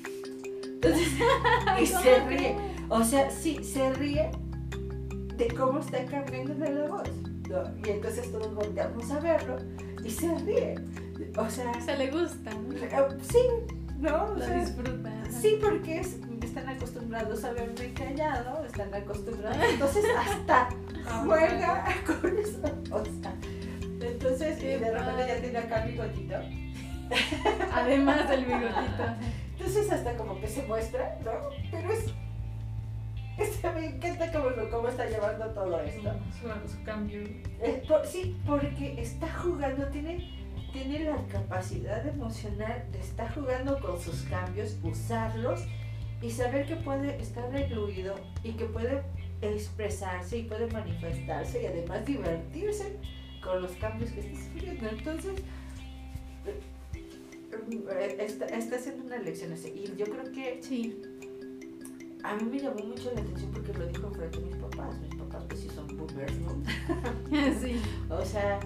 Entonces, 0.63 1.09
y 1.79 1.85
se 1.85 2.25
ríe. 2.25 2.57
O 2.89 3.03
sea, 3.03 3.29
sí, 3.29 3.63
se 3.63 3.93
ríe 3.93 4.31
de 5.37 5.47
cómo 5.49 5.81
está 5.81 6.03
cambiando 6.05 6.55
la 6.55 6.87
voz. 6.87 7.09
Y 7.85 7.89
entonces 7.91 8.31
todos 8.31 8.51
volteamos 8.55 9.11
a 9.11 9.19
verlo 9.19 9.57
y 10.03 10.09
se 10.09 10.35
ríe. 10.39 10.73
O 11.37 11.47
sea. 11.51 11.71
Se 11.81 11.95
le 11.95 12.09
gusta. 12.09 12.49
Sí, 13.31 13.41
¿no? 13.99 14.33
Lo 14.35 14.59
disfruta. 14.59 15.13
Sí, 15.29 15.59
porque 15.61 15.99
es 15.99 16.17
a 17.17 17.51
verme 17.53 17.93
callado, 17.93 18.65
están 18.65 18.93
acostumbrados, 18.93 19.57
entonces 19.69 20.03
hasta 20.17 20.69
juega 21.23 21.85
con 22.05 22.37
eso. 22.37 22.59
O 22.91 23.03
sea, 23.05 23.33
entonces, 24.01 24.61
y 24.61 24.65
de 24.67 24.91
repente 24.91 25.25
ya 25.27 25.41
tiene 25.41 25.57
acá 25.59 25.85
el 25.85 25.91
bigotito. 25.93 26.35
Además 27.73 28.29
del 28.29 28.45
bigotito. 28.45 29.03
Entonces 29.57 29.89
hasta 29.91 30.17
como 30.17 30.39
que 30.41 30.47
se 30.47 30.63
muestra, 30.63 31.17
¿no? 31.23 31.31
Pero 31.71 31.91
es 31.93 32.11
Este, 33.37 33.71
me 33.71 33.85
encanta 33.85 34.31
cómo, 34.33 34.49
cómo 34.69 34.89
está 34.89 35.05
llevando 35.05 35.45
todo 35.51 35.79
esto. 35.81 36.11
Su, 36.41 36.69
su 36.77 36.83
cambio. 36.83 37.21
Eh, 37.61 37.81
por- 37.87 38.05
sí, 38.05 38.35
porque 38.45 39.01
está 39.01 39.27
jugando, 39.41 39.85
tiene, 39.87 40.29
tiene 40.73 41.05
la 41.05 41.15
capacidad 41.31 42.05
emocional 42.05 42.83
de 42.91 42.99
estar 42.99 43.33
jugando 43.33 43.79
con 43.79 43.97
sus 43.99 44.23
cambios, 44.23 44.77
usarlos 44.83 45.61
y 46.25 46.31
saber 46.31 46.65
que 46.65 46.75
puede 46.77 47.21
estar 47.21 47.51
recluido 47.51 48.15
y 48.43 48.53
que 48.53 48.65
puede 48.65 49.03
expresarse 49.41 50.39
y 50.39 50.43
puede 50.43 50.65
manifestarse 50.71 51.61
y 51.61 51.65
además 51.67 52.03
divertirse 52.05 52.97
con 53.43 53.61
los 53.61 53.71
cambios 53.73 54.09
que 54.11 54.21
está 54.21 54.35
sufriendo. 54.43 54.89
Entonces, 54.89 55.33
eh, 57.91 58.17
está, 58.19 58.45
está 58.47 58.75
haciendo 58.75 59.05
una 59.05 59.17
lección 59.19 59.53
así. 59.53 59.67
Y 59.69 59.95
yo 59.97 60.05
creo 60.05 60.31
que 60.31 60.59
Sí. 60.63 60.99
a 62.23 62.35
mí 62.35 62.43
me 62.49 62.59
llamó 62.59 62.83
mucho 62.83 63.11
la 63.13 63.21
atención 63.21 63.51
porque 63.51 63.73
lo 63.73 63.85
dijo 63.87 64.09
frente 64.09 64.37
a 64.37 64.41
mis 64.41 64.55
papás. 64.55 64.99
Mis 65.01 65.15
papás 65.15 65.43
pues 65.47 65.59
sí 65.61 65.69
son 65.75 65.95
boomers, 65.95 66.33
¿no? 66.39 66.63
sí. 67.61 67.79
O 68.09 68.25
sea, 68.25 68.59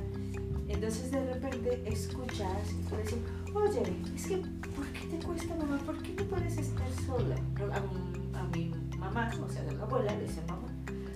entonces 0.69 1.11
de 1.11 1.33
repente 1.33 1.81
escuchas 1.85 2.71
y 2.71 2.89
tú 2.89 2.95
dices, 3.03 3.19
oye, 3.53 3.83
es 4.15 4.27
que, 4.27 4.37
¿por 4.37 4.85
qué 4.87 5.07
te 5.17 5.25
cuesta 5.25 5.55
mamá? 5.55 5.77
¿Por 5.85 5.97
qué 6.01 6.13
no 6.13 6.23
puedes 6.25 6.57
estar 6.57 6.87
sola? 7.05 7.35
A, 7.73 7.79
mi- 7.79 8.37
a 8.37 8.43
mi 8.43 8.71
mamá, 8.97 9.29
o 9.45 9.49
sea, 9.51 9.61
a 9.61 9.71
mi 9.73 9.79
abuela 9.81 10.13
le 10.15 10.23
dice, 10.23 10.41
mamá, 10.47 10.67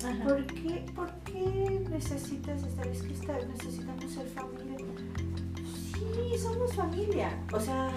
Ajá. 0.06 0.24
¿por 0.24 0.46
qué, 0.48 0.86
¿por 0.96 1.10
qué 1.25 1.86
necesitas 1.90 2.63
estar? 2.63 2.88
Es 2.88 3.02
que 3.04 3.13
está- 3.13 3.40
necesitamos 3.46 4.12
ser 4.12 4.28
familia. 4.28 4.78
Sí, 5.94 6.38
somos 6.40 6.74
familia. 6.75 7.30
O 7.54 7.60
sea, 7.60 7.90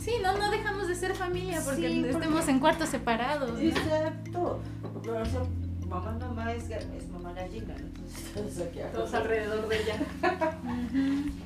Sí, 0.00 0.12
no, 0.22 0.36
no 0.36 0.50
dejamos 0.50 0.86
de 0.86 0.94
ser 0.94 1.14
familia 1.14 1.62
porque 1.64 1.88
Sí, 1.88 2.00
porque- 2.02 2.10
estemos 2.10 2.46
en 2.48 2.60
cuartos 2.60 2.90
separados. 2.90 3.52
¿no? 3.52 3.58
exacto. 3.58 4.60
Pero, 5.02 5.22
o 5.22 5.24
sea, 5.24 5.40
mamá, 5.94 6.18
mamá 6.18 6.52
es, 6.54 6.68
mamá 7.10 7.32
gallina, 7.32 7.74
¿no? 7.78 7.86
Entonces, 7.86 8.24
todos 8.34 8.58
aquí 8.58 8.80
Todos 8.92 9.14
alrededor 9.14 9.68
de 9.68 9.82
ella. 9.82 10.06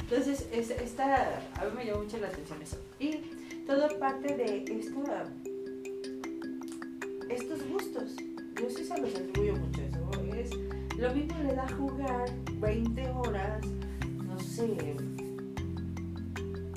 Entonces, 0.01 0.49
es- 0.53 0.71
esta, 0.71 1.39
a 1.55 1.65
mí 1.65 1.71
me 1.77 1.85
llamó 1.87 2.03
mucho 2.03 2.19
la 2.19 2.29
atención 2.29 2.63
eso. 2.63 2.77
Y 2.99 3.21
todo 3.67 3.99
parte 3.99 4.35
de 4.37 4.65
esta, 4.79 5.25
estos 7.29 7.67
gustos. 7.69 8.17
Yo 8.61 8.69
sí 8.71 8.85
se 8.85 8.99
los 9.01 9.15
atribuyo 9.15 9.55
mucho 9.57 9.83
eso. 9.83 10.35
Es, 10.35 10.51
lo 10.99 11.15
mismo 11.15 11.37
le 11.43 11.55
da 11.55 11.69
jugar 11.77 12.29
20 12.61 13.09
horas, 13.11 13.61
no 14.27 14.39
sé, 14.41 14.97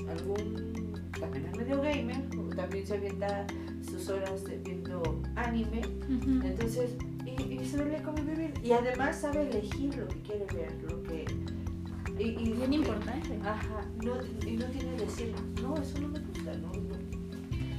algún, 0.09 0.93
también 1.19 1.45
es 1.47 1.57
medio 1.57 1.81
gamer, 1.81 2.21
o 2.37 2.55
también 2.55 2.85
se 2.85 2.95
avienta 2.95 3.45
sus 3.89 4.09
horas 4.09 4.43
viendo 4.63 5.21
anime. 5.35 5.81
Entonces, 6.43 6.91
y, 7.61 7.65
y 7.65 7.69
sabe 7.69 8.01
cómo 8.03 8.23
vivir. 8.23 8.53
Y 8.63 8.71
además 8.71 9.17
sabe 9.21 9.41
elegir 9.49 9.95
lo 9.95 10.07
que 10.07 10.21
quiere 10.21 10.45
ver, 10.53 10.73
lo 10.89 11.03
que... 11.03 11.25
Y, 12.19 12.23
y 12.23 12.51
Bien 12.53 12.73
importante. 12.73 13.39
Ajá, 13.43 13.85
no, 14.03 14.15
y 14.47 14.51
no 14.57 14.65
tiene 14.65 14.95
que 14.95 15.05
decir, 15.05 15.33
no, 15.61 15.75
eso 15.77 15.99
no 15.99 16.07
me 16.09 16.19
gusta, 16.19 16.53
no, 16.55 16.67
no. 16.73 16.95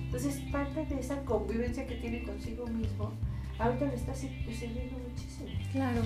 Entonces, 0.04 0.40
parte 0.50 0.84
de 0.86 1.00
esa 1.00 1.24
convivencia 1.24 1.86
que 1.86 1.94
tiene 1.96 2.22
consigo 2.24 2.66
mismo, 2.66 3.12
ahorita 3.58 3.86
le 3.86 3.94
está 3.94 4.14
sir- 4.14 4.30
sirviendo 4.52 4.98
muchísimo. 4.98 5.48
Claro. 5.72 6.02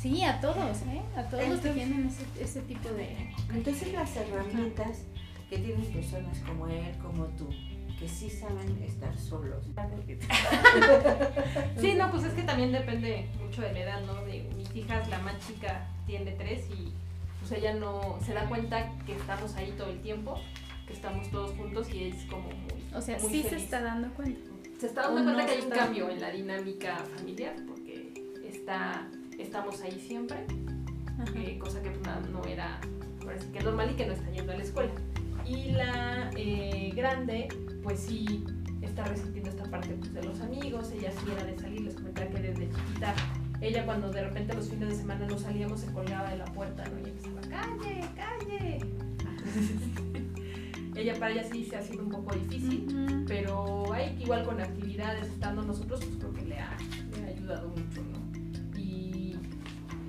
Sí, 0.00 0.22
a 0.22 0.40
todos, 0.40 0.82
¿eh? 0.82 1.02
A 1.16 1.24
todos 1.24 1.48
los 1.48 1.60
que 1.60 1.70
tienen 1.70 2.06
ese, 2.06 2.24
ese 2.42 2.60
tipo 2.62 2.88
de... 2.90 3.30
Entonces, 3.54 3.92
las 3.92 4.14
herramientas 4.16 5.04
que 5.50 5.58
tienen 5.58 5.84
personas 5.86 6.38
como 6.40 6.68
él, 6.68 6.94
como 7.02 7.24
tú, 7.36 7.48
que 7.98 8.08
sí 8.08 8.30
saben 8.30 8.82
estar 8.82 9.16
solos. 9.18 9.64
Sí, 11.80 11.94
no, 11.94 12.10
pues 12.10 12.24
es 12.24 12.34
que 12.34 12.42
también 12.42 12.72
depende 12.72 13.28
mucho 13.40 13.62
de 13.62 13.72
la 13.72 13.80
edad, 13.80 14.00
¿no? 14.02 14.24
De 14.24 14.48
mis 14.56 14.74
hijas, 14.74 15.08
la 15.08 15.18
más 15.20 15.34
chica 15.46 15.86
tiene 16.06 16.32
tres 16.32 16.66
y 16.70 16.92
pues 17.40 17.52
ella 17.52 17.74
no 17.74 18.18
se 18.24 18.34
da 18.34 18.48
cuenta 18.48 18.92
que 19.06 19.14
estamos 19.14 19.54
ahí 19.56 19.72
todo 19.76 19.90
el 19.90 20.00
tiempo, 20.00 20.38
que 20.86 20.92
estamos 20.92 21.30
todos 21.30 21.56
juntos 21.56 21.92
y 21.92 22.04
es 22.04 22.24
como 22.24 22.48
muy. 22.48 22.94
O 22.94 23.00
sea, 23.00 23.18
muy 23.18 23.30
sí 23.30 23.42
se 23.42 23.56
está 23.56 23.80
dando 23.80 24.12
cuenta. 24.14 24.50
Se 24.78 24.86
está 24.86 25.02
dando 25.02 25.22
cuenta 25.22 25.42
no 25.42 25.46
que 25.46 25.54
hay 25.54 25.60
un 25.60 25.70
cambio 25.70 26.10
en 26.10 26.20
la 26.20 26.30
dinámica 26.30 26.96
familiar 27.16 27.54
porque 27.66 28.12
está, 28.48 29.08
estamos 29.38 29.80
ahí 29.82 30.00
siempre, 30.00 30.38
eh, 31.34 31.58
cosa 31.58 31.82
que 31.82 31.90
pues, 31.90 32.06
no, 32.06 32.40
no 32.40 32.44
era 32.44 32.80
ahora 33.22 33.38
sí 33.38 33.48
que 33.52 33.60
normal 33.60 33.90
y 33.90 33.94
que 33.94 34.06
no 34.06 34.12
está 34.12 34.30
yendo 34.30 34.52
a 34.52 34.56
la 34.56 34.62
escuela. 34.62 34.92
Y 35.44 35.72
la 35.72 36.30
eh, 36.36 36.92
grande, 36.94 37.48
pues 37.88 38.00
sí 38.00 38.44
está 38.82 39.02
resintiendo 39.04 39.48
esta 39.48 39.64
parte 39.64 39.88
pues, 39.94 40.12
de 40.12 40.22
los 40.22 40.38
amigos, 40.42 40.92
ella 40.92 41.10
sí 41.10 41.30
era 41.32 41.42
de 41.42 41.58
salir, 41.58 41.80
les 41.80 41.94
comentaba 41.94 42.28
que 42.28 42.38
desde 42.42 42.68
chiquita, 42.68 43.14
ella 43.62 43.86
cuando 43.86 44.10
de 44.10 44.24
repente 44.24 44.52
los 44.52 44.68
fines 44.68 44.90
de 44.90 44.94
semana 44.94 45.26
no 45.26 45.38
salíamos 45.38 45.80
se 45.80 45.90
colgaba 45.90 46.28
de 46.28 46.36
la 46.36 46.44
puerta, 46.44 46.84
¿no? 46.84 46.98
Y 46.98 47.08
empezaba, 47.08 47.40
calle, 47.40 48.00
calle. 48.14 48.78
ella 51.00 51.14
para 51.14 51.30
ella 51.30 51.44
sí 51.50 51.64
se 51.64 51.76
ha 51.76 51.82
sido 51.82 52.02
un 52.02 52.10
poco 52.10 52.34
difícil, 52.34 53.24
pero 53.26 53.90
hay 53.94 54.14
que 54.16 54.24
igual 54.24 54.44
con 54.44 54.60
actividades 54.60 55.26
estando 55.26 55.62
nosotros, 55.62 56.04
pues 56.04 56.16
creo 56.18 56.34
que 56.34 56.44
le 56.44 56.58
ha, 56.58 56.76
le 57.16 57.24
ha 57.24 57.28
ayudado 57.28 57.70
mucho, 57.70 58.02
¿no? 58.02 58.78
Y, 58.78 59.34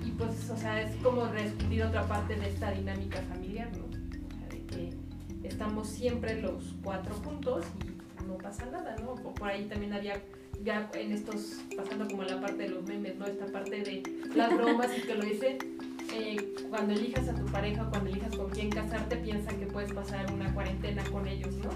y 0.04 0.10
pues, 0.18 0.50
o 0.50 0.56
sea, 0.58 0.82
es 0.82 0.94
como 0.96 1.24
redescubrir 1.28 1.84
otra 1.84 2.06
parte 2.06 2.36
de 2.36 2.46
esta 2.46 2.72
dinámica 2.72 3.22
familiar, 3.22 3.70
¿no? 3.74 3.99
Estamos 5.50 5.88
siempre 5.88 6.40
los 6.40 6.74
cuatro 6.82 7.14
juntos 7.24 7.64
y 8.22 8.26
no 8.28 8.34
pasa 8.38 8.66
nada, 8.66 8.96
¿no? 9.02 9.14
Por 9.14 9.48
ahí 9.48 9.64
también 9.64 9.92
había, 9.92 10.14
ya 10.62 10.88
en 10.94 11.12
estos, 11.12 11.56
pasando 11.76 12.06
como 12.08 12.22
la 12.22 12.40
parte 12.40 12.62
de 12.62 12.68
los 12.70 12.84
memes, 12.84 13.16
¿no? 13.16 13.26
Esta 13.26 13.46
parte 13.46 13.80
de 13.82 14.02
las 14.34 14.54
bromas 14.56 14.88
y 14.96 15.02
que 15.02 15.14
lo 15.14 15.22
dice. 15.24 15.58
eh, 16.12 16.54
cuando 16.70 16.92
elijas 16.92 17.28
a 17.28 17.34
tu 17.34 17.44
pareja 17.46 17.84
cuando 17.90 18.10
elijas 18.10 18.34
con 18.36 18.48
quién 18.50 18.68
casarte, 18.70 19.16
piensa 19.16 19.50
que 19.50 19.66
puedes 19.66 19.92
pasar 19.92 20.26
una 20.32 20.52
cuarentena 20.54 21.02
con 21.10 21.26
ellos, 21.26 21.54
¿no? 21.56 21.70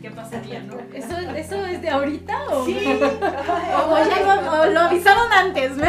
¿Qué 0.00 0.10
pasaría, 0.10 0.60
no? 0.62 0.76
¿Eso, 0.92 1.16
¿Eso 1.18 1.66
es 1.66 1.80
de 1.82 1.88
ahorita 1.90 2.36
o, 2.50 2.64
Sí, 2.66 2.76
o 2.76 3.98
ya 3.98 4.36
lo, 4.36 4.62
o 4.62 4.66
lo 4.66 4.80
avisaron 4.80 5.32
antes? 5.32 5.76
¿ve? 5.76 5.88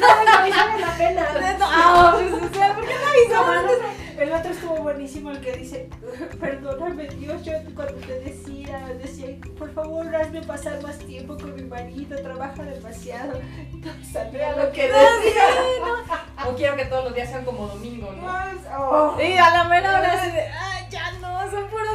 no, 0.00 0.06
me 0.24 0.30
avisaron 0.30 0.84
apenas. 0.84 1.28
Ah, 1.60 2.16
pues, 2.16 2.32
o 2.50 2.54
sea, 2.54 2.74
¿por 2.74 2.84
qué 2.84 2.94
no 2.94 3.08
avisaron 3.08 3.56
antes? 3.58 3.78
El 4.18 4.32
otro 4.32 4.52
estuvo 4.52 4.76
buenísimo, 4.76 5.30
el 5.30 5.40
que 5.40 5.52
dice, 5.52 5.88
perdóname 6.40 7.08
Dios, 7.08 7.42
yo 7.44 7.52
cuando 7.74 7.94
te 7.94 8.20
decía, 8.20 8.92
decía, 9.02 9.36
por 9.58 9.72
favor, 9.72 10.14
hazme 10.14 10.42
pasar 10.42 10.80
más 10.82 10.98
tiempo 10.98 11.36
con 11.36 11.54
mi 11.54 11.62
marido, 11.62 12.16
trabaja 12.22 12.62
demasiado. 12.62 13.40
No 13.72 13.92
sabía 14.12 14.56
lo 14.56 14.72
que 14.72 14.82
decía. 14.82 14.94
O 16.46 16.54
quiero 16.54 16.76
que 16.76 16.84
todos 16.84 17.04
los 17.04 17.14
días 17.14 17.30
sean 17.30 17.44
como 17.44 17.66
domingo, 17.66 18.12
¿no? 18.12 18.22
Más, 18.22 18.56
oh. 18.78 19.16
Y 19.18 19.32
a 19.38 19.48
la 19.50 19.64
mera 19.64 19.98
hora 19.98 20.12
así 20.12 20.30
de, 20.30 20.44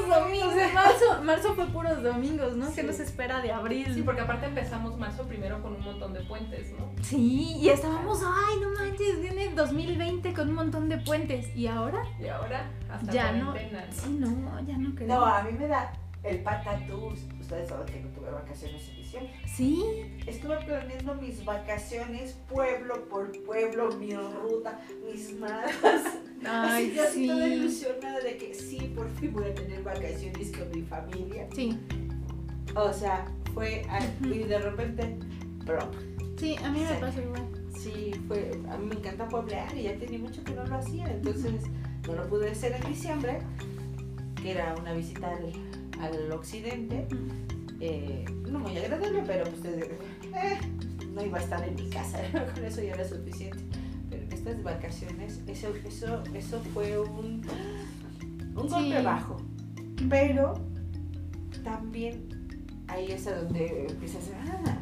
domingos. 0.10 0.54
Marzo, 0.74 1.24
marzo 1.24 1.56
fue 1.56 1.66
puros 1.68 2.02
domingos, 2.04 2.56
¿no? 2.56 2.74
¿Qué 2.74 2.84
nos 2.84 3.00
espera 3.00 3.42
de 3.42 3.52
abril? 3.52 3.94
Sí, 3.94 4.02
porque 4.02 4.22
aparte 4.22 4.48
empezamos 4.48 4.98
marzo 4.98 5.28
primero 5.28 5.62
con 5.62 5.76
un 5.76 5.84
montón 5.84 6.14
de 6.14 6.22
puentes, 6.22 6.72
¿no? 6.72 6.92
Sí, 7.02 7.58
y 7.58 7.70
estábamos, 7.70 8.22
ay, 8.24 8.60
no 8.62 8.72
manches, 8.72 9.22
viene 9.22 9.50
2020 9.50 10.34
con 10.34 10.50
un 10.50 10.56
montón 10.56 10.90
de 10.90 10.98
puentes. 10.98 11.56
¿Y 11.56 11.68
ahora? 11.68 12.04
Y 12.20 12.28
ahora 12.28 12.70
hasta 12.90 13.12
Ya 13.12 13.32
¿no? 13.32 13.54
Sí, 13.92 14.18
no, 14.20 14.60
ya 14.66 14.78
no 14.78 14.96
creo. 14.96 15.08
No, 15.08 15.26
a 15.26 15.44
mí 15.44 15.52
me 15.54 15.68
da 15.68 15.92
el 16.24 16.40
patatús. 16.44 17.20
Ustedes 17.40 17.70
saben 17.70 17.86
que 17.94 18.00
no 18.02 18.10
tuve 18.10 18.30
vacaciones 18.32 18.88
en 18.90 18.96
diciembre. 18.98 19.34
Sí, 19.48 19.84
Estuve 20.28 20.58
planeando 20.66 21.16
mis 21.16 21.44
vacaciones 21.46 22.38
pueblo 22.48 23.08
por 23.10 23.32
pueblo, 23.44 23.90
mi 23.98 24.14
ruta, 24.14 24.80
mis 25.12 25.38
mapas. 25.40 26.04
ay, 26.46 26.86
así, 26.92 26.96
yo 26.96 27.04
así 27.04 27.28
toda 27.28 27.46
sí. 27.48 27.54
ilusionada 27.54 28.20
de 28.22 28.38
que 28.38 28.54
sí, 28.54 28.94
por 28.96 29.10
fin 29.16 29.34
voy 29.34 29.46
a 29.50 29.56
tener 29.56 29.82
vacaciones 29.84 30.52
con 30.56 30.70
mi 30.72 30.82
familia. 30.84 31.48
Sí, 31.56 31.78
O 32.76 32.94
sea, 32.94 33.26
fue 33.54 33.84
y 34.22 34.40
de 34.44 34.60
repente, 34.60 35.18
pero 35.66 35.90
sí, 36.38 36.56
a 36.64 36.70
mí 36.70 36.82
me 36.82 36.88
Sí. 36.88 36.94
pasó 37.00 37.22
igual. 37.22 37.48
sí, 37.76 38.12
fue, 38.28 38.52
a 38.70 38.78
mí 38.78 38.86
me 38.86 38.96
encanta 38.96 39.28
pueblear 39.28 39.76
y 39.76 39.84
ya 39.84 39.98
tenía 39.98 40.20
mucho 40.20 40.44
que 40.44 40.52
no 40.54 40.64
lo 40.66 40.76
hacía, 40.76 41.08
entonces 41.12 41.64
no 42.06 42.14
lo 42.14 42.28
pude 42.30 42.52
hacer 42.52 42.74
en 42.74 42.84
diciembre, 42.88 43.40
que 44.42 44.52
era 44.52 44.76
una 44.80 44.94
visita 44.94 45.32
al, 45.36 45.52
al 46.00 46.32
occidente, 46.32 47.08
eh, 47.80 48.26
no 48.50 48.60
muy 48.60 48.78
agradable, 48.78 49.24
pero 49.26 49.44
pues 49.46 49.66
eh, 49.74 49.98
no 51.14 51.24
iba 51.26 51.38
a 51.38 51.42
estar 51.42 51.68
en 51.68 51.76
mi 51.76 51.90
casa, 51.90 52.20
con 52.56 52.64
eso 52.66 52.82
ya 52.82 52.94
era 52.94 53.08
suficiente. 53.08 53.64
Pero 54.10 54.24
en 54.24 54.32
estas 54.34 54.64
vacaciones, 54.64 55.40
eso, 55.48 55.70
eso, 55.86 56.24
eso 56.34 56.60
fue 56.74 56.98
un, 57.00 57.42
un 58.56 58.70
Sí. 58.70 58.76
golpe 58.76 59.02
bajo, 59.02 59.38
pero 60.10 60.54
también 61.64 62.28
ahí 62.88 63.12
es 63.12 63.28
a 63.28 63.36
donde 63.42 63.86
empiezas 63.88 64.24
a, 64.30 64.62
ah, 64.72 64.78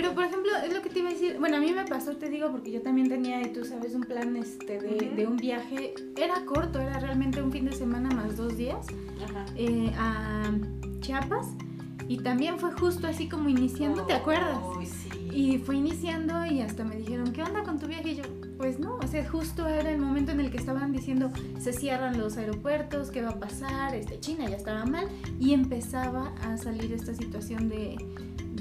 pero 0.00 0.14
por 0.14 0.24
ejemplo, 0.24 0.50
es 0.64 0.72
lo 0.72 0.80
que 0.80 0.88
te 0.88 1.00
iba 1.00 1.10
a 1.10 1.12
decir. 1.12 1.36
Bueno, 1.38 1.58
a 1.58 1.60
mí 1.60 1.72
me 1.72 1.84
pasó, 1.84 2.16
te 2.16 2.30
digo, 2.30 2.50
porque 2.50 2.70
yo 2.70 2.80
también 2.80 3.10
tenía, 3.10 3.42
y 3.42 3.52
tú 3.52 3.66
sabes, 3.66 3.94
un 3.94 4.00
plan 4.00 4.34
este, 4.34 4.78
de, 4.80 5.26
un 5.26 5.36
viaje. 5.36 5.92
Era 6.16 6.46
corto, 6.46 6.80
era 6.80 6.98
realmente 7.00 7.42
un 7.42 7.52
fin 7.52 7.66
de 7.66 7.72
semana 7.72 8.08
más 8.08 8.38
dos 8.38 8.56
días 8.56 8.86
Ajá. 9.22 9.44
eh, 9.56 9.92
a 9.98 10.50
Chiapas. 11.00 11.48
y 12.08 12.16
también 12.18 12.58
fue 12.58 12.72
justo 12.72 13.06
así 13.06 13.28
como 13.28 13.50
iniciando, 13.50 14.06
¿te 14.06 14.14
acuerdas? 14.14 14.58
Uy, 14.74 14.86
sí. 14.86 15.10
Y 15.32 15.58
fue 15.58 15.76
iniciando 15.76 16.46
y 16.46 16.62
hasta 16.62 16.82
me 16.82 16.96
dijeron, 16.96 17.32
¿qué 17.32 17.42
onda 17.42 17.62
con 17.62 17.78
tu 17.78 17.86
viaje? 17.86 18.12
Y 18.12 18.16
yo, 18.16 18.22
pues 18.56 18.78
no, 18.78 18.96
o 18.96 19.06
sea, 19.06 19.28
justo 19.28 19.66
era 19.68 19.90
el 19.90 19.98
momento 19.98 20.32
en 20.32 20.40
el 20.40 20.50
que 20.50 20.56
estaban 20.56 20.92
diciendo, 20.92 21.30
se 21.58 21.72
cierran 21.72 22.18
los 22.18 22.36
aeropuertos, 22.36 23.10
¿qué 23.10 23.22
va 23.22 23.30
a 23.30 23.38
pasar? 23.38 23.94
Este, 23.94 24.18
China 24.18 24.48
ya 24.48 24.56
estaba 24.56 24.84
mal 24.86 25.08
y 25.38 25.52
empezaba 25.52 26.34
a 26.42 26.56
salir 26.56 26.92
esta 26.92 27.14
situación 27.14 27.68
de, 27.68 27.96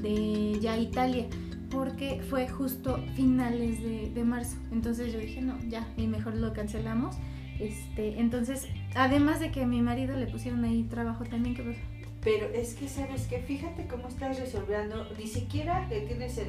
de 0.02 0.58
ya 0.62 0.78
Italia, 0.78 1.28
porque 1.70 2.22
fue 2.30 2.48
justo 2.48 3.00
finales 3.16 3.82
de, 3.84 4.10
de 4.10 4.24
marzo. 4.24 4.58
Entonces 4.72 5.14
yo 5.14 5.20
dije, 5.20 5.42
no, 5.42 5.58
ya, 5.70 5.88
y 5.98 6.08
mejor 6.08 6.36
lo 6.36 6.54
cancelamos. 6.54 7.16
Este, 7.60 8.20
entonces, 8.20 8.68
además 8.96 9.40
de 9.40 9.52
que 9.52 9.64
a 9.64 9.68
mi 9.68 9.82
marido 9.82 10.16
le 10.18 10.28
pusieron 10.28 10.64
ahí 10.64 10.84
trabajo 10.84 11.26
también, 11.26 11.56
que 11.56 11.64
pues, 11.64 11.78
Pero 12.22 12.48
es 12.54 12.74
que, 12.76 12.88
¿sabes 12.88 13.28
que 13.28 13.40
Fíjate 13.40 13.86
cómo 13.88 14.08
estás 14.08 14.40
resolviendo. 14.40 15.06
Ni 15.18 15.28
siquiera 15.28 15.88
que 15.90 16.02
tienes 16.02 16.38
el, 16.38 16.48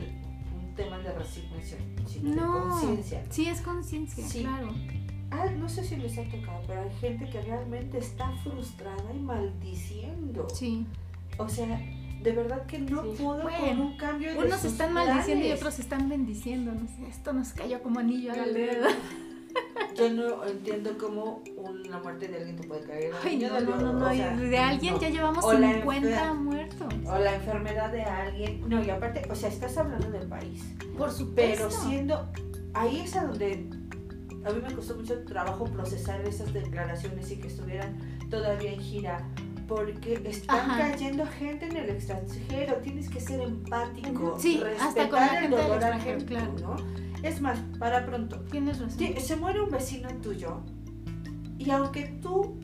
un 0.57 0.75
tema 0.77 0.99
de 0.99 1.13
resignación, 1.13 1.81
sino 2.07 2.31
de 2.31 2.37
no, 2.37 2.69
conciencia. 2.69 3.25
sí 3.29 3.47
es 3.47 3.61
conciencia, 3.61 4.25
Sí. 4.27 4.41
claro. 4.43 4.73
Ah, 5.33 5.47
no 5.59 5.69
sé 5.69 5.85
si 5.85 5.95
les 5.97 6.19
ha 6.19 6.25
tocado, 6.25 6.61
pero 6.67 6.81
hay 6.83 6.91
gente 7.01 7.29
que 7.31 7.41
realmente 7.43 7.99
está 7.99 8.31
frustrada 8.43 9.13
y 9.15 9.19
maldiciendo. 9.21 10.49
Sí. 10.53 10.87
O 11.39 11.49
sea, 11.49 11.81
de 12.23 12.33
verdad 12.33 12.67
que 12.67 12.79
no 12.79 13.03
Sí. 13.03 13.23
con 13.23 13.43
Bueno, 13.43 13.83
un 13.83 13.97
cambio 13.97 14.33
de 14.33 14.39
Unos 14.39 14.65
están 14.65 14.93
maldiciendo 14.93 15.45
y 15.45 15.49
planes. 15.49 15.61
otros 15.61 15.79
están 15.79 16.09
bendiciendo. 16.09 16.73
No 16.73 16.87
sé, 16.87 17.09
esto 17.09 17.33
nos 17.33 17.53
cayó 17.53 17.83
como 17.83 18.01
anillo 18.01 18.33
al 18.33 18.53
dedo. 18.55 18.87
Yo 19.97 20.09
no 20.11 20.45
entiendo 20.47 20.97
cómo 20.99 21.43
una 21.57 21.99
muerte 21.99 22.29
de 22.29 22.37
alguien 22.39 22.57
te 22.57 22.67
puede 22.69 22.83
caer. 22.85 23.13
Ay, 23.25 23.37
no, 23.39 23.61
no, 23.61 23.77
no, 23.77 23.93
no. 23.95 24.07
o 24.07 24.13
y 24.13 24.19
sea, 24.19 24.37
de 24.37 24.59
alguien 24.59 24.95
no. 24.95 25.01
ya 25.01 25.09
llevamos 25.11 25.45
O 25.45 25.53
la 25.55 25.73
50 25.75 26.09
enfer- 26.33 26.35
muertos. 26.37 26.95
O 27.07 27.19
la 27.19 27.35
enfermedad 27.35 27.91
de 27.91 28.03
alguien. 28.03 28.63
No, 28.69 28.83
y 28.83 28.89
aparte, 28.91 29.23
o 29.31 29.35
sea, 29.35 29.49
estás 29.49 29.77
hablando 29.77 30.09
del 30.11 30.29
país. 30.29 30.63
Por 30.97 31.11
supuesto. 31.11 31.35
Pero 31.35 31.71
siendo. 31.71 32.29
Ahí 32.75 33.01
es 33.01 33.17
a 33.17 33.25
donde. 33.25 33.67
A 34.45 34.51
mí 34.53 34.63
me 34.67 34.73
costó 34.75 34.95
mucho 34.95 35.23
trabajo 35.25 35.65
procesar 35.67 36.21
esas 36.23 36.53
declaraciones 36.55 37.31
y 37.31 37.37
que 37.37 37.49
estuvieran 37.49 37.99
todavía 38.31 38.73
en 38.73 38.81
gira. 38.81 39.27
Porque 39.71 40.21
están 40.25 40.69
Ajá. 40.69 40.91
cayendo 40.91 41.25
gente 41.39 41.67
en 41.67 41.77
el 41.77 41.91
extranjero. 41.91 42.75
Tienes 42.79 43.09
que 43.09 43.21
ser 43.21 43.41
empático. 43.41 44.37
Sí, 44.37 44.61
hasta 44.81 45.09
con 45.09 45.21
la 45.21 45.29
respetar 45.29 45.45
el 45.45 45.51
dolor 45.53 45.85
ajeno, 45.85 46.25
claro. 46.27 46.55
¿no? 46.61 46.77
Es 47.23 47.41
más, 47.41 47.61
para 47.79 48.05
pronto. 48.05 48.41
Tienes 48.51 48.81
razón. 48.81 48.99
Se 49.21 49.37
muere 49.37 49.61
un 49.61 49.71
vecino 49.71 50.09
tuyo 50.21 50.63
y 51.57 51.71
aunque 51.71 52.19
tú 52.21 52.59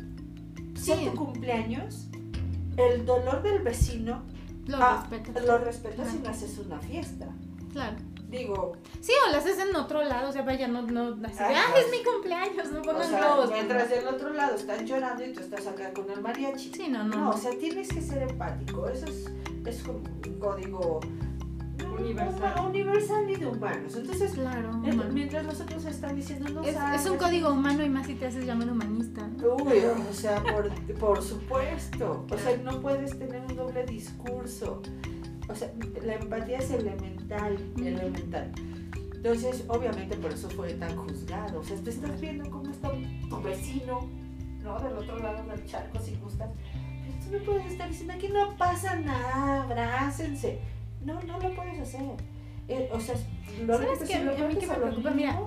sea 0.75 0.97
tu 0.97 1.15
cumpleaños, 1.15 2.09
el 2.77 3.07
dolor 3.07 3.41
del 3.45 3.63
vecino 3.63 4.25
Lo 4.67 4.79
ah, 4.79 5.07
respetas. 5.09 5.47
lo 5.47 5.59
respetas 5.59 6.07
y 6.09 6.17
Ajá. 6.17 6.23
le 6.23 6.29
haces 6.29 6.59
una 6.59 6.81
fiesta. 6.81 7.29
Claro. 7.73 7.97
Digo, 8.29 8.73
Sí, 9.01 9.13
o 9.27 9.31
lo 9.31 9.39
haces 9.39 9.59
en 9.59 9.75
otro 9.77 10.03
lado. 10.03 10.29
O 10.31 10.33
sea, 10.33 10.43
vaya, 10.43 10.67
no, 10.69 10.83
no, 10.83 11.17
así. 11.27 11.37
¡ah, 11.41 11.65
es 11.77 11.91
mi 11.91 12.03
cumpleaños! 12.05 12.73
No 12.73 12.81
o 12.81 12.83
pongan 12.83 13.09
sea, 13.09 13.21
globos. 13.21 13.51
mientras 13.53 13.89
del 13.89 14.07
otro 14.09 14.33
lado 14.33 14.57
están 14.57 14.85
llorando 14.87 15.25
y 15.25 15.33
tú 15.33 15.41
estás 15.41 15.67
acá 15.67 15.93
con 15.93 16.11
el 16.11 16.21
mariachi. 16.21 16.73
Sí, 16.75 16.89
no, 16.89 17.05
no. 17.05 17.17
No, 17.17 17.31
o 17.31 17.37
sea, 17.37 17.53
tienes 17.59 17.89
que 17.89 18.01
ser 18.03 18.23
empático. 18.23 18.89
Eso 18.89 19.07
es, 19.07 19.27
es 19.65 19.85
un 19.87 20.03
código 20.41 21.01
Universal. 21.99 22.67
universal 22.67 23.31
y 23.31 23.37
de 23.37 23.47
humanos. 23.47 23.95
Entonces, 23.97 24.33
Claro. 24.33 24.73
mientras 25.13 25.45
los 25.47 25.61
otros 25.61 25.85
están 25.87 26.17
diciendo 26.17 26.49
no 26.53 26.63
Es, 26.63 26.69
es 26.71 26.75
sabes, 26.75 27.07
un 27.07 27.17
código 27.17 27.51
humano 27.51 27.85
y 27.85 27.89
más 27.89 28.07
si 28.07 28.15
te 28.15 28.27
haces 28.27 28.45
llamar 28.45 28.71
humanista. 28.71 29.27
¿no? 29.29 29.55
Uy, 29.57 29.83
o 30.11 30.13
sea, 30.13 30.43
por, 30.43 30.69
por 30.99 31.23
supuesto. 31.23 32.27
O 32.31 32.37
sea, 32.39 32.57
no 32.59 32.81
puedes 32.83 33.19
tener 33.19 33.41
un 33.49 33.57
doble 33.57 33.85
discurso. 33.87 34.83
O 35.49 35.55
sea, 35.55 35.71
la 36.05 36.15
empatía 36.15 36.59
es 36.59 36.71
elemental, 36.71 37.57
elemental. 37.79 38.53
Entonces, 39.15 39.65
obviamente 39.69 40.17
por 40.17 40.33
eso 40.33 40.49
fue 40.51 40.73
tan 40.75 40.97
juzgado. 40.97 41.61
O 41.61 41.65
sea, 41.65 41.77
te 41.79 41.91
estás 41.91 42.21
viendo 42.21 42.51
cómo 42.51 42.71
está 42.71 42.91
tu 43.29 43.41
vecino, 43.43 44.09
¿no? 44.63 44.79
Del 44.81 44.93
otro 44.97 45.19
lado 45.19 45.47
del 45.49 45.65
charco, 45.67 45.99
si 46.01 46.15
gustas. 46.17 46.51
Pero 47.05 47.19
tú 47.25 47.37
no 47.39 47.45
puedes 47.53 47.73
estar 47.73 47.89
diciendo 47.89 48.15
aquí 48.15 48.29
no 48.29 48.57
pasa 48.57 48.97
nada, 48.97 49.63
abrácense. 49.63 50.59
No, 51.05 51.21
no 51.23 51.39
lo 51.39 51.55
puedes 51.55 51.79
hacer. 51.81 52.03
Eh, 52.69 52.89
o 52.93 52.99
sea, 52.99 53.15
lo 53.65 53.79
¿Sabes 53.79 54.01
que? 54.01 54.15
A 54.17 54.21
mí- 54.23 54.43
a 54.43 54.49
mí 54.49 54.57
qué 54.57 54.67
me 54.67 54.75
preocupa, 54.75 55.11
mira, 55.13 55.39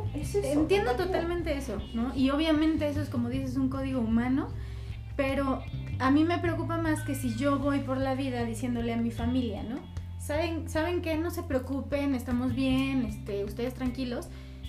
Entiendo 0.44 0.96
totalmente 0.96 1.58
eso, 1.58 1.78
¿no? 1.94 2.16
Y 2.16 2.30
obviamente 2.30 2.88
eso 2.88 3.02
es 3.02 3.10
como 3.10 3.28
dices, 3.28 3.58
un 3.58 3.68
código 3.68 4.00
humano, 4.00 4.48
pero 5.18 5.62
a 6.00 6.12
mí 6.12 6.24
me 6.24 6.38
preocupa 6.40 6.78
más 6.78 7.02
que 7.04 7.16
si 7.16 7.36
yo 7.36 7.60
voy 7.60 7.80
por 7.80 7.98
la 7.98 8.16
vida 8.16 8.46
diciéndole 8.46 8.94
a 8.94 8.98
mi 8.98 9.12
familia, 9.12 9.64
¿no? 9.64 9.80
¿Saben, 10.20 10.70
¿saben 10.70 11.02
qué? 11.02 11.18
No 11.18 11.32
se 11.32 11.44
preocupen, 11.44 12.14
estamos 12.14 12.54
bien, 12.54 13.04
este, 13.04 13.46
ustedes 13.46 13.74
tranquilos. 13.74 14.28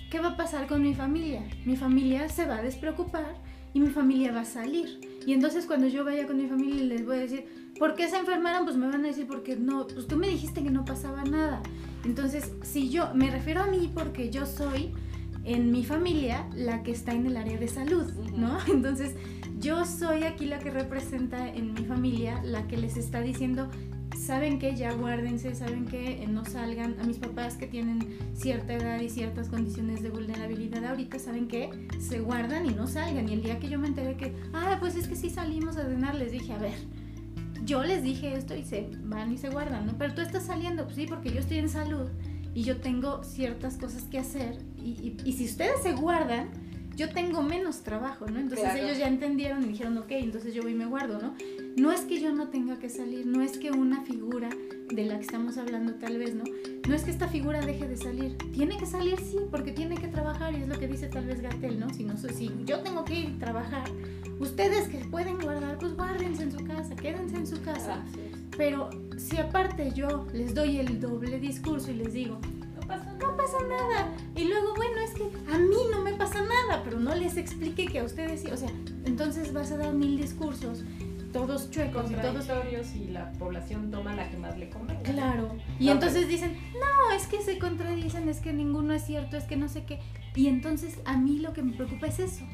¿Qué 0.09 0.19
va 0.19 0.29
a 0.29 0.37
pasar 0.37 0.67
con 0.67 0.81
mi 0.81 0.95
familia? 0.95 1.43
Mi 1.65 1.75
familia 1.75 2.29
se 2.29 2.45
va 2.45 2.57
a 2.57 2.61
despreocupar 2.61 3.35
y 3.73 3.79
mi 3.79 3.89
familia 3.89 4.31
va 4.31 4.41
a 4.41 4.45
salir. 4.45 4.99
Y 5.25 5.33
entonces 5.33 5.65
cuando 5.65 5.87
yo 5.87 6.03
vaya 6.03 6.25
con 6.25 6.37
mi 6.37 6.47
familia 6.47 6.81
y 6.81 6.87
les 6.87 7.05
voy 7.05 7.17
a 7.17 7.19
decir, 7.19 7.71
¿por 7.77 7.95
qué 7.95 8.09
se 8.09 8.17
enfermaron? 8.17 8.63
Pues 8.63 8.75
me 8.77 8.87
van 8.87 9.03
a 9.03 9.07
decir, 9.09 9.27
porque 9.27 9.55
no, 9.55 9.87
pues 9.87 10.07
tú 10.07 10.15
me 10.15 10.27
dijiste 10.27 10.63
que 10.63 10.71
no 10.71 10.85
pasaba 10.85 11.23
nada. 11.23 11.61
Entonces, 12.05 12.51
si 12.63 12.89
yo 12.89 13.13
me 13.13 13.29
refiero 13.29 13.61
a 13.61 13.67
mí 13.67 13.91
porque 13.93 14.29
yo 14.29 14.45
soy 14.45 14.93
en 15.43 15.71
mi 15.71 15.83
familia 15.83 16.47
la 16.55 16.83
que 16.83 16.91
está 16.91 17.13
en 17.13 17.25
el 17.25 17.37
área 17.37 17.57
de 17.57 17.67
salud, 17.67 18.11
¿no? 18.35 18.57
Entonces, 18.67 19.15
yo 19.59 19.85
soy 19.85 20.23
aquí 20.23 20.45
la 20.45 20.59
que 20.59 20.71
representa 20.71 21.47
en 21.47 21.73
mi 21.73 21.85
familia, 21.85 22.41
la 22.43 22.67
que 22.67 22.77
les 22.77 22.97
está 22.97 23.21
diciendo, 23.21 23.69
saben 24.17 24.59
que 24.59 24.75
ya 24.75 24.93
guárdense, 24.93 25.55
saben 25.55 25.85
que 25.85 26.25
no 26.27 26.45
salgan. 26.45 26.95
A 26.99 27.03
mis 27.03 27.17
papás 27.17 27.55
que 27.55 27.67
tienen 27.67 27.99
cierta 28.35 28.73
edad 28.73 28.99
y 29.01 29.09
ciertas 29.09 29.49
condiciones 29.49 30.01
de 30.03 30.09
vulnerabilidad 30.09 30.85
ahorita, 30.85 31.19
saben 31.19 31.47
que 31.47 31.69
se 31.99 32.19
guardan 32.19 32.65
y 32.65 32.73
no 32.73 32.87
salgan. 32.87 33.27
Y 33.29 33.33
el 33.33 33.43
día 33.43 33.59
que 33.59 33.69
yo 33.69 33.79
me 33.79 33.87
enteré 33.87 34.15
que, 34.17 34.33
ah, 34.53 34.77
pues 34.79 34.95
es 34.95 35.07
que 35.07 35.15
sí 35.15 35.29
salimos 35.29 35.77
a 35.77 35.85
cenar, 35.85 36.15
les 36.15 36.31
dije, 36.31 36.53
a 36.53 36.57
ver, 36.57 36.73
yo 37.65 37.83
les 37.83 38.03
dije 38.03 38.35
esto 38.35 38.55
y 38.55 38.63
se 38.63 38.89
van 39.03 39.31
y 39.31 39.37
se 39.37 39.49
guardan, 39.49 39.85
¿no? 39.85 39.97
Pero 39.97 40.13
tú 40.13 40.21
estás 40.21 40.43
saliendo, 40.45 40.83
pues 40.85 40.95
sí, 40.95 41.05
porque 41.07 41.31
yo 41.31 41.39
estoy 41.39 41.57
en 41.59 41.69
salud 41.69 42.09
y 42.53 42.63
yo 42.63 42.77
tengo 42.77 43.23
ciertas 43.23 43.77
cosas 43.77 44.03
que 44.03 44.19
hacer 44.19 44.57
y, 44.77 44.89
y- 44.89 45.17
y 45.25 45.33
si 45.33 45.45
ustedes 45.45 45.81
se 45.83 45.93
guardan, 45.93 46.49
yo 46.97 47.09
tengo 47.09 47.41
menos 47.41 47.81
trabajo, 47.83 48.27
¿no? 48.27 48.39
Entonces 48.39 48.65
Claro. 48.71 48.85
ellos 48.85 48.97
ya 48.97 49.07
entendieron 49.07 49.63
y 49.63 49.69
dijeron, 49.69 49.97
ok, 49.97 50.07
entonces 50.11 50.53
yo 50.53 50.61
voy 50.63 50.73
y 50.73 50.75
me 50.75 50.85
guardo, 50.85 51.19
¿no? 51.21 51.33
No 51.77 51.91
es 51.91 52.01
que 52.01 52.19
yo 52.19 52.33
no 52.33 52.49
tenga 52.49 52.79
que 52.79 52.89
salir, 52.89 53.25
no 53.25 53.41
es 53.41 53.57
que 53.57 53.71
una 53.71 54.01
figura 54.03 54.49
de 54.89 55.05
la 55.05 55.15
que 55.15 55.21
estamos 55.21 55.57
hablando 55.57 55.95
tal 55.95 56.17
vez, 56.17 56.35
¿no? 56.35 56.43
No 56.87 56.95
es 56.95 57.03
que 57.03 57.11
esta 57.11 57.27
figura 57.29 57.61
deje 57.61 57.87
de 57.87 57.95
salir, 57.95 58.37
tiene 58.51 58.77
que 58.77 58.85
salir 58.85 59.17
sí, 59.19 59.37
porque 59.49 59.71
tiene 59.71 59.95
que 59.95 60.07
trabajar 60.07 60.53
y 60.53 60.57
es 60.57 60.67
lo 60.67 60.77
que 60.77 60.87
dice 60.87 61.07
tal 61.07 61.25
vez 61.25 61.41
Gatel, 61.41 61.79
¿no? 61.79 61.89
Si, 61.93 62.03
no 62.03 62.17
si 62.17 62.51
yo 62.65 62.79
tengo 62.81 63.05
que 63.05 63.21
ir 63.21 63.29
a 63.35 63.39
trabajar, 63.39 63.89
ustedes 64.39 64.89
que 64.89 64.97
pueden 65.05 65.39
guardar, 65.39 65.77
pues 65.79 65.95
guárdense 65.95 66.43
en 66.43 66.51
su 66.51 66.63
casa, 66.65 66.95
quédense 66.95 67.37
en 67.37 67.47
su 67.47 67.61
casa. 67.61 68.03
Pero 68.57 68.89
si 69.17 69.37
aparte 69.37 69.91
yo 69.95 70.27
les 70.33 70.53
doy 70.53 70.77
el 70.77 70.99
doble 70.99 71.39
discurso 71.39 71.89
y 71.91 71.95
les 71.95 72.13
digo, 72.13 72.37
No 72.75 72.87
pasa 72.87 73.05
nada. 73.05 73.17
no 73.19 73.37
pasa 73.37 73.57
nada, 73.69 74.09
y 74.35 74.43
luego, 74.43 74.73
bueno, 74.75 74.97
es 75.01 75.11
que 75.11 75.23
a 75.53 75.57
mí 75.57 75.77
no 75.89 76.01
me 76.01 76.13
pasa 76.15 76.41
nada, 76.41 76.81
pero 76.83 76.99
no 76.99 77.15
les 77.15 77.37
explique 77.37 77.85
que 77.85 77.99
a 77.99 78.03
ustedes 78.03 78.41
sí, 78.41 78.47
o 78.51 78.57
sea, 78.57 78.69
entonces 79.05 79.53
vas 79.53 79.71
a 79.71 79.77
dar 79.77 79.93
mil 79.93 80.17
discursos, 80.17 80.83
todos 81.31 81.69
chuecos 81.71 82.11
y 82.11 82.15
todos... 82.15 82.47
Y 82.95 83.07
la 83.11 83.31
población 83.33 83.91
toma 83.91 84.15
la 84.15 84.29
que 84.29 84.37
más 84.37 84.57
le 84.57 84.69
convenga. 84.69 85.01
Claro. 85.03 85.55
Y 85.79 85.85
No, 85.87 85.93
entonces 85.93 86.27
dicen, 86.27 86.57
no, 86.73 87.15
es 87.15 87.27
que 87.27 87.41
se 87.41 87.57
contradicen, 87.59 88.27
es 88.29 88.39
que 88.39 88.53
ninguno 88.53 88.93
es 88.93 89.05
cierto, 89.05 89.37
es 89.37 89.45
que 89.45 89.55
no 89.55 89.67
sé 89.69 89.85
qué. 89.85 89.99
Y 90.35 90.47
entonces 90.47 90.99
a 91.05 91.17
mí 91.17 91.39
lo 91.39 91.53
que 91.53 91.61
me 91.61 91.73
preocupa 91.73 92.07
es 92.07 92.19
eso, 92.19 92.45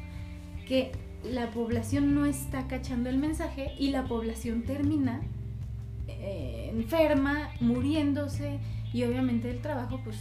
que 0.66 0.92
la 1.24 1.50
población 1.50 2.14
no 2.14 2.26
está 2.26 2.66
cachando 2.68 3.08
el 3.10 3.18
mensaje 3.18 3.72
y 3.78 3.90
la 3.90 4.04
población 4.04 4.62
termina 4.62 5.20
eh, 6.06 6.70
enferma, 6.72 7.50
muriéndose 7.60 8.58
y 8.92 9.02
obviamente 9.04 9.50
el 9.50 9.60
trabajo 9.60 10.00
pues 10.04 10.16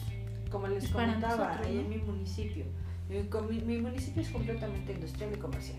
como 0.52 0.68
les 0.68 0.88
comentaba, 0.90 1.48
nosotros, 1.50 1.68
ahí 1.68 1.80
en 1.80 1.90
mi 1.90 1.98
municipio. 1.98 2.66
Mi, 3.10 3.24
com- 3.24 3.48
mi 3.66 3.78
municipio 3.80 4.22
es 4.22 4.30
completamente 4.30 4.94
industrial 4.94 5.32
y 5.34 5.38
comercial. 5.38 5.78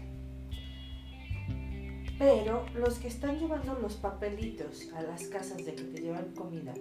Pero 2.18 2.66
los 2.74 2.98
que 2.98 3.08
están 3.08 3.38
llevando 3.38 3.78
los 3.80 3.94
papelitos 3.94 4.88
a 4.94 5.02
las 5.02 5.24
casas 5.24 5.64
de 5.64 5.74
que 5.74 5.84
te 5.84 6.00
llevan 6.00 6.34
comida, 6.34 6.74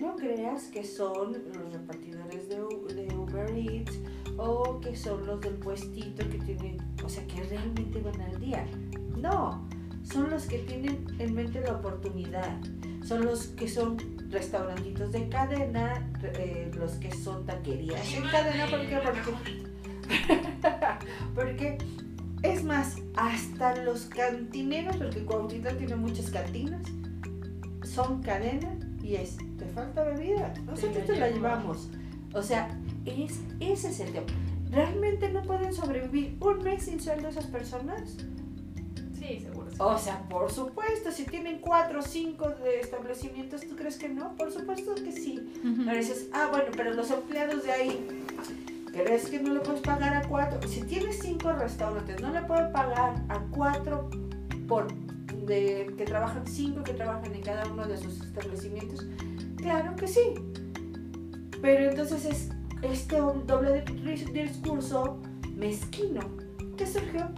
no 0.00 0.14
creas 0.16 0.64
que 0.64 0.84
son 0.84 1.32
los 1.32 1.72
repartidores 1.72 2.48
de, 2.48 2.62
Uber 2.62 3.50
Eats 3.50 3.98
o 4.36 4.80
que 4.80 4.96
son 4.96 5.26
los 5.26 5.40
del 5.40 5.54
puestito 5.54 6.28
que 6.28 6.38
tienen, 6.38 6.78
o 7.04 7.08
sea, 7.08 7.26
que 7.26 7.42
realmente 7.42 8.00
van 8.00 8.20
al 8.20 8.40
día. 8.40 8.64
No, 9.16 9.68
son 10.02 10.30
los 10.30 10.46
que 10.46 10.58
tienen 10.58 11.06
en 11.18 11.34
mente 11.34 11.60
la 11.60 11.72
oportunidad. 11.72 12.60
Son 13.04 13.24
los 13.24 13.48
que 13.48 13.68
son 13.68 13.96
restaurantitos 14.30 15.10
de 15.12 15.28
cadena, 15.28 16.08
eh, 16.22 16.70
los 16.74 16.92
que 16.92 17.10
son 17.10 17.44
taquerías 17.44 18.14
en 18.14 18.22
cadena, 18.28 18.66
¿por 18.68 18.80
qué? 18.86 19.00
Porque, 19.04 19.62
porque 21.34 21.78
es 22.42 22.64
más, 22.64 22.96
hasta 23.16 23.76
los 23.76 24.06
cantineros, 24.06 24.96
porque 24.96 25.24
Cuautitla 25.24 25.76
tiene 25.76 25.96
muchas 25.96 26.30
cantinas, 26.30 26.82
son 27.84 28.22
cadena 28.22 28.76
y 29.02 29.14
es, 29.16 29.36
te 29.58 29.66
falta 29.66 30.02
bebida, 30.04 30.52
nosotros 30.66 30.96
la 30.96 31.04
te 31.04 31.16
la 31.18 31.30
llevamos. 31.30 31.88
llevamos. 31.88 32.34
O 32.34 32.42
sea, 32.42 32.76
es, 33.04 33.40
ese 33.60 33.90
es 33.90 34.00
el 34.00 34.12
tema. 34.12 34.26
¿Realmente 34.70 35.30
no 35.30 35.42
pueden 35.42 35.72
sobrevivir 35.72 36.36
un 36.40 36.58
mes 36.62 36.84
sin 36.84 36.98
sueldo 37.00 37.28
esas 37.28 37.46
personas? 37.46 38.16
Sí, 39.18 39.40
seguro. 39.40 39.70
sí. 39.70 39.76
O 39.78 39.98
sea, 39.98 40.26
por 40.28 40.50
supuesto, 40.50 41.12
si 41.12 41.24
tienen 41.24 41.58
cuatro 41.60 42.00
o 42.00 42.02
cinco 42.02 42.48
de 42.48 42.80
establecimientos, 42.80 43.60
¿tú 43.60 43.76
crees 43.76 43.96
que 43.98 44.08
no? 44.08 44.34
Por 44.34 44.50
supuesto 44.50 44.94
que 44.94 45.12
sí. 45.12 45.52
Ahora 45.80 45.94
dices, 45.94 46.28
ah, 46.32 46.48
bueno, 46.50 46.70
pero 46.76 46.94
los 46.94 47.10
empleados 47.10 47.62
de 47.64 47.72
ahí, 47.72 48.08
¿crees 48.92 49.26
que 49.28 49.40
no 49.40 49.52
le 49.54 49.60
puedes 49.60 49.80
pagar 49.80 50.14
a 50.14 50.28
cuatro? 50.28 50.60
Si 50.68 50.82
tienes 50.82 51.18
cinco 51.20 51.52
restaurantes, 51.52 52.20
¿no 52.20 52.30
le 52.30 52.42
pueden 52.42 52.72
pagar 52.72 53.22
a 53.28 53.38
cuatro 53.50 54.10
por 54.68 54.86
de 55.46 55.92
que 55.98 56.04
trabajan 56.04 56.46
cinco 56.46 56.82
que 56.84 56.92
trabajan 56.92 57.34
en 57.34 57.42
cada 57.42 57.66
uno 57.72 57.86
de 57.86 57.96
sus 57.98 58.20
establecimientos? 58.20 59.04
Claro 59.56 59.94
que 59.96 60.06
sí. 60.08 60.34
Pero 61.60 61.90
entonces 61.90 62.24
es 62.24 62.50
este 62.82 63.20
un 63.20 63.46
doble 63.46 63.82
di- 63.82 64.24
discurso 64.32 65.20
mezquino 65.54 66.20
que 66.76 66.86
surgió 66.86 67.28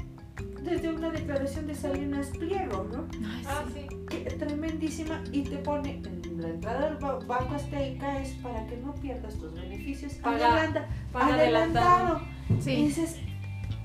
desde 0.62 0.90
una 0.94 1.10
declaración 1.10 1.66
de 1.66 1.74
Salinas 1.74 2.28
Pliego, 2.28 2.86
¿no? 2.90 3.04
Ay, 3.28 3.44
Ah, 3.46 3.64
sí. 3.74 3.86
que 4.08 4.16
tremendísima 4.30 5.22
y 5.32 5.42
te 5.42 5.58
pone 5.58 6.00
la 6.44 6.54
entrada 6.54 6.96
ba- 7.00 7.18
Banco 7.26 7.54
Azteca 7.54 8.20
es 8.20 8.30
para 8.34 8.66
que 8.66 8.76
no 8.76 8.94
pierdas 8.94 9.34
tus 9.34 9.52
beneficios. 9.54 10.14
Paga- 10.14 10.52
Adelanta- 10.52 10.86
paga 11.12 11.34
adelantado. 11.34 12.20
Y 12.58 12.62
Sí. 12.62 12.76
dices, 12.76 13.16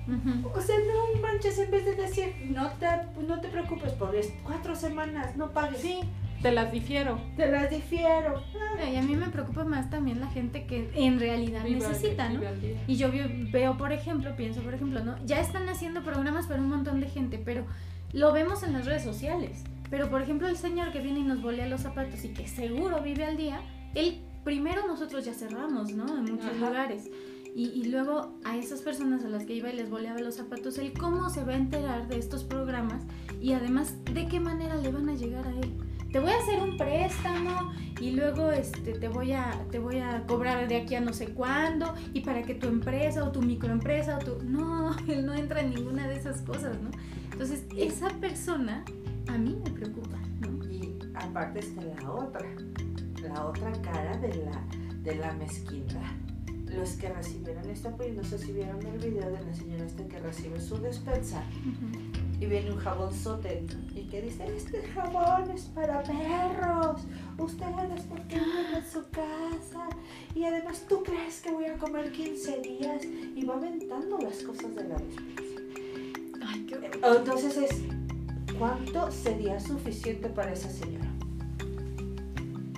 Ujú. 0.08 0.50
o 0.58 0.62
sea, 0.62 0.76
no 0.78 1.22
manches, 1.22 1.58
en 1.60 1.72
vez 1.72 1.86
de 1.86 1.96
decir, 1.96 2.34
no 2.50 2.70
te, 2.74 2.88
no 3.28 3.40
te 3.42 3.48
preocupes 3.50 3.94
por 3.94 4.14
cuatro 4.44 4.76
semanas, 4.76 5.36
no 5.38 5.52
pagues. 5.52 5.82
Sí. 5.82 6.00
Te 6.42 6.52
las 6.54 6.72
difiero. 6.72 7.20
Te 7.36 7.52
las 7.52 7.70
difiero. 7.70 8.42
Ah, 8.82 8.90
Y 8.90 8.96
a 8.96 9.02
mí 9.02 9.14
me 9.18 9.28
preocupa 9.28 9.66
más 9.66 9.90
también 9.90 10.22
la 10.22 10.28
gente 10.28 10.66
que 10.66 10.90
en 10.96 11.20
realidad 11.20 11.64
Vive 11.66 11.84
al- 11.86 11.92
necesita, 11.92 12.30
¿no? 12.30 12.40
al. 12.48 12.58
Y 12.88 12.96
yo 12.96 13.12
veo, 13.12 13.28
veo, 13.52 13.78
por 13.78 13.92
ejemplo, 13.92 14.34
pienso, 14.38 14.62
por 14.62 14.74
ejemplo, 14.74 15.04
¿no? 15.04 15.16
Ya 15.26 15.42
están 15.42 15.68
haciendo 15.68 16.02
programas 16.02 16.48
para 16.48 16.62
un 16.62 16.70
montón 16.70 17.02
de 17.02 17.10
gente, 17.10 17.42
pero 17.44 17.66
lo 18.14 18.32
vemos 18.32 18.64
en 18.64 18.72
las 18.72 18.86
redes 18.86 19.04
sociales. 19.04 19.64
Pero, 19.90 20.10
por 20.10 20.22
ejemplo, 20.22 20.48
el 20.48 20.58
señor 20.58 20.92
que 20.92 21.00
viene 21.00 21.20
y 21.20 21.24
nos 21.24 21.42
volea 21.42 21.68
los 21.68 21.82
zapatos 21.82 22.24
y 22.24 22.30
que 22.30 22.48
seguro 22.48 23.02
vive 23.02 23.26
al 23.26 23.38
día, 23.38 23.62
él 23.96 24.22
primero 24.44 24.88
nosotros 24.88 25.26
ya 25.26 25.34
cerramos, 25.34 25.94
¿no? 25.94 26.06
En 26.18 26.24
muchos 26.24 26.52
Ajá. 26.56 26.68
lugares. 26.68 27.10
Y, 27.56 27.70
y 27.70 27.86
luego 27.86 28.38
a 28.46 28.58
esas 28.58 28.82
personas 28.82 29.26
a 29.26 29.30
las 29.30 29.46
que 29.46 29.54
iba 29.54 29.70
y 29.70 29.76
les 29.76 29.90
boleaba 29.90 30.20
los 30.20 30.36
zapatos, 30.36 30.78
él 30.78 30.94
cómo 30.98 31.30
se 31.30 31.44
va 31.44 31.54
a 31.54 31.58
enterar 31.58 32.08
de 32.08 32.18
estos 32.18 32.44
programas 32.44 33.04
y 33.42 33.54
además 33.54 33.96
de 34.14 34.28
qué 34.28 34.40
manera 34.40 34.76
le 34.76 34.92
van 34.92 35.10
a 35.10 35.16
llegar 35.16 35.48
a 35.48 35.52
él. 35.52 35.74
Te 36.12 36.20
voy 36.20 36.32
a 36.32 36.38
hacer 36.40 36.60
un 36.60 36.76
préstamo 36.76 37.72
y 38.02 38.12
luego 38.12 38.52
este, 38.52 38.94
te, 38.94 39.08
voy 39.10 39.34
a, 39.34 39.52
te 39.70 39.78
voy 39.78 40.00
a 40.00 40.26
cobrar 40.26 40.68
de 40.68 40.78
aquí 40.78 40.96
a 40.96 41.02
no 41.02 41.14
sé 41.14 41.28
cuándo 41.28 41.94
y 42.14 42.22
para 42.22 42.42
que 42.42 42.56
tu 42.56 42.68
empresa 42.68 43.24
o 43.24 43.32
tu 43.32 43.42
microempresa 43.42 44.18
o 44.18 44.20
tu... 44.20 44.44
No, 44.44 44.96
él 45.08 45.26
no 45.26 45.36
entra 45.36 45.62
en 45.62 45.70
ninguna 45.70 46.08
de 46.08 46.16
esas 46.16 46.42
cosas, 46.42 46.82
¿no? 46.82 46.90
Entonces, 47.32 47.64
esa 47.78 48.10
persona 48.20 48.84
a 49.28 49.38
mí 49.38 49.58
me 49.64 49.72
preocupa, 49.72 50.18
¿no? 50.40 50.64
Y 50.70 50.98
aparte 51.16 51.60
está 51.60 51.82
la 51.84 52.12
otra, 52.12 52.48
la 53.22 53.46
otra 53.46 53.72
cara 53.82 54.18
de 54.18 54.36
la, 54.36 54.64
de 55.04 55.16
la 55.16 55.34
mezquindad. 55.34 56.12
Los 56.66 56.92
que 56.92 57.10
recibieron 57.10 57.68
esta, 57.70 57.96
pues 57.96 58.16
no 58.16 58.24
sé 58.24 58.38
si 58.38 58.52
vieron 58.52 58.86
el 58.86 59.00
video 59.00 59.32
de 59.32 59.44
la 59.44 59.54
señora 59.56 59.86
esta 59.86 60.08
que 60.08 60.20
recibe 60.20 60.60
su 60.62 60.78
despensa 60.78 61.44
y 62.40 62.46
viene 62.46 62.72
un 62.72 62.78
jabonzote 62.78 63.66
y 63.96 64.04
que 64.04 64.22
dice, 64.22 64.46
este 64.56 64.82
jabón 64.84 65.50
es 65.52 65.64
para 65.64 66.02
perros, 66.04 67.02
ustedes 67.38 68.02
por 68.04 68.22
qué 68.28 68.36
en 68.38 68.86
su 68.86 69.10
casa 69.10 69.90
y 70.34 70.44
además 70.46 70.86
tú 70.88 71.04
crees 71.04 71.42
que 71.42 71.52
voy 71.52 71.66
a 71.66 71.78
comer 71.78 72.12
15 72.12 72.62
días 72.62 73.04
y 73.04 73.44
va 73.46 73.56
aventando 73.56 74.18
las 74.20 74.42
cosas 74.44 74.74
de 74.76 74.84
la 74.88 74.96
despensa. 74.96 75.44
Ay, 76.46 76.66
qué. 76.66 76.92
Entonces 77.04 77.58
es, 77.58 77.84
¿cuánto 78.60 79.10
sería 79.12 79.60
suficiente 79.60 80.30
para 80.30 80.52
esa 80.54 80.70
señora? 80.70 81.06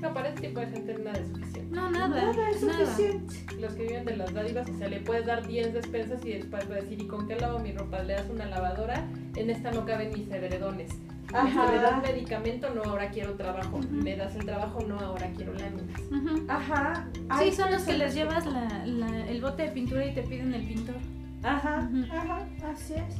No, 0.01 0.13
para 0.13 0.29
este 0.29 0.47
tipo 0.47 0.59
de 0.61 0.67
gente 0.67 0.97
nada 0.97 1.19
es 1.19 1.27
suficiente. 1.27 1.75
No, 1.75 1.91
nada, 1.91 2.07
Nada 2.07 2.49
es 2.49 2.63
nada. 2.63 2.85
suficiente. 2.85 3.35
Los 3.59 3.73
que 3.73 3.83
viven 3.83 4.05
de 4.05 4.15
las 4.17 4.33
dádivas, 4.33 4.67
o 4.69 4.77
sea, 4.77 4.87
le 4.87 4.99
puedes 4.99 5.25
dar 5.27 5.45
10 5.45 5.73
despensas 5.73 6.25
y 6.25 6.31
después 6.33 6.69
va 6.69 6.75
a 6.75 6.81
decir, 6.81 6.99
¿y 7.01 7.05
con 7.07 7.27
qué 7.27 7.35
lavo 7.35 7.59
mi 7.59 7.71
ropa? 7.71 8.01
Le 8.01 8.13
das 8.13 8.27
una 8.29 8.45
lavadora, 8.47 9.05
en 9.35 9.49
esta 9.51 9.71
no 9.71 9.85
caben 9.85 10.11
mis 10.11 10.27
edredones. 10.31 10.91
Ajá. 11.33 11.71
Le 11.71 11.77
das 11.81 12.01
medicamento, 12.01 12.73
no, 12.73 12.81
ahora 12.83 13.09
quiero 13.11 13.35
trabajo. 13.35 13.77
Ujú. 13.77 13.87
Me 13.91 14.17
das 14.17 14.35
el 14.35 14.43
trabajo, 14.45 14.79
no, 14.87 14.99
ahora 14.99 15.29
quiero 15.35 15.53
láminas. 15.53 16.01
Ujú. 16.11 16.45
Ajá. 16.49 17.07
Sí, 17.13 17.21
Hay 17.29 17.51
son 17.53 17.71
los 17.71 17.83
que 17.83 17.93
les 17.97 18.13
llevas 18.15 18.45
la- 18.47 18.85
la- 18.85 19.27
el 19.29 19.39
bote 19.39 19.63
de 19.63 19.69
pintura 19.69 20.03
y 20.05 20.13
te 20.15 20.23
piden 20.23 20.53
el 20.53 20.67
pintor. 20.67 20.95
Ajá, 21.43 21.87
Ujú. 21.91 22.03
ajá, 22.11 22.47
así 22.71 22.95
es. 22.95 23.15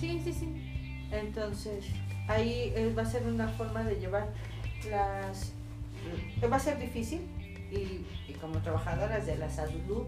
Sí, 0.00 0.20
sí, 0.24 0.32
sí. 0.32 0.48
Entonces, 1.12 1.84
ahí 2.28 2.72
eh, 2.74 2.92
va 2.96 3.02
a 3.02 3.06
ser 3.06 3.26
una 3.26 3.48
forma 3.48 3.84
de 3.84 3.96
llevar 3.96 4.28
las... 4.90 5.52
eh, 6.42 6.46
Va 6.46 6.56
a 6.56 6.60
ser 6.60 6.78
difícil 6.78 7.20
y, 7.70 8.04
y 8.30 8.34
como 8.40 8.58
trabajadoras 8.60 9.26
de 9.26 9.36
la 9.36 9.48
salud, 9.50 10.04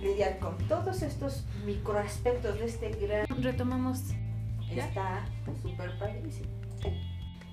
lidiar 0.00 0.38
con 0.38 0.56
todos 0.68 1.02
estos 1.02 1.44
microaspectos 1.64 2.58
de 2.58 2.66
este 2.66 2.90
gran... 2.92 3.26
Retomamos. 3.42 4.02
Está 4.70 5.24
súper 5.62 5.96
padrísimo. 5.98 6.48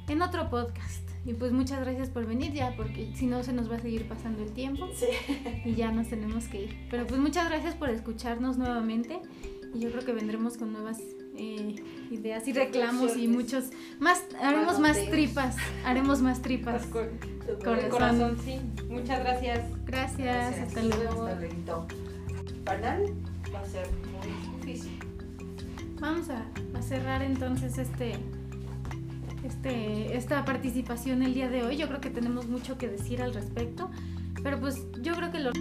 en 0.07 0.21
otro 0.21 0.49
podcast. 0.49 1.01
Y 1.25 1.33
pues 1.35 1.53
muchas 1.53 1.79
gracias 1.79 2.09
por 2.09 2.25
venir 2.25 2.51
ya, 2.51 2.75
porque 2.75 3.11
si 3.15 3.27
no 3.27 3.43
se 3.43 3.53
nos 3.53 3.71
va 3.71 3.77
a 3.77 3.79
seguir 3.79 4.07
pasando 4.09 4.43
el 4.43 4.51
tiempo 4.51 4.89
Sí. 4.93 5.05
y 5.63 5.73
ya 5.75 5.89
nos 5.91 6.09
tenemos 6.09 6.47
que 6.49 6.63
ir. 6.63 6.87
Pero 6.91 7.07
pues 7.07 7.19
muchas 7.21 7.47
gracias 7.49 7.75
por 7.75 7.89
escucharnos 7.89 8.57
nuevamente 8.57 9.21
y 9.73 9.79
yo 9.79 9.89
creo 9.91 10.03
que 10.03 10.11
vendremos 10.11 10.57
con 10.57 10.73
nuevas 10.73 10.99
eh, 11.35 11.75
ideas 12.11 12.47
y 12.47 12.53
reclamos 12.53 13.17
y 13.17 13.27
muchos 13.27 13.65
más, 13.99 14.23
haremos 14.41 14.79
más 14.79 14.97
tripas, 15.09 15.55
haremos 15.85 16.21
más 16.21 16.41
tripas. 16.41 16.85
Con- 16.87 17.09
Corazón. 17.63 17.89
corazón, 17.89 18.37
sí. 18.45 18.59
Muchas 18.89 19.19
gracias. 19.19 19.65
Gracias, 19.85 20.59
hasta 20.59 20.81
luego. 20.81 21.25
Hasta 21.27 21.39
luego. 21.41 21.87
Panal 22.63 23.13
va 23.53 23.59
a 23.59 23.65
ser 23.65 23.85
muy 24.61 24.65
difícil. 24.65 24.97
Vamos 25.99 26.29
a, 26.29 26.45
a 26.77 26.81
cerrar 26.81 27.21
entonces 27.21 27.77
este, 27.77 28.13
este, 29.43 30.15
esta 30.17 30.45
participación 30.45 31.21
el 31.21 31.33
día 31.33 31.49
de 31.49 31.63
hoy. 31.63 31.75
Yo 31.77 31.87
creo 31.87 31.99
que 31.99 32.09
tenemos 32.09 32.47
mucho 32.47 32.77
que 32.77 32.87
decir 32.87 33.21
al 33.21 33.33
respecto, 33.33 33.89
pero 34.41 34.59
pues 34.59 34.85
yo 35.01 35.13
creo 35.15 35.31
que 35.31 35.39
lo 35.39 35.51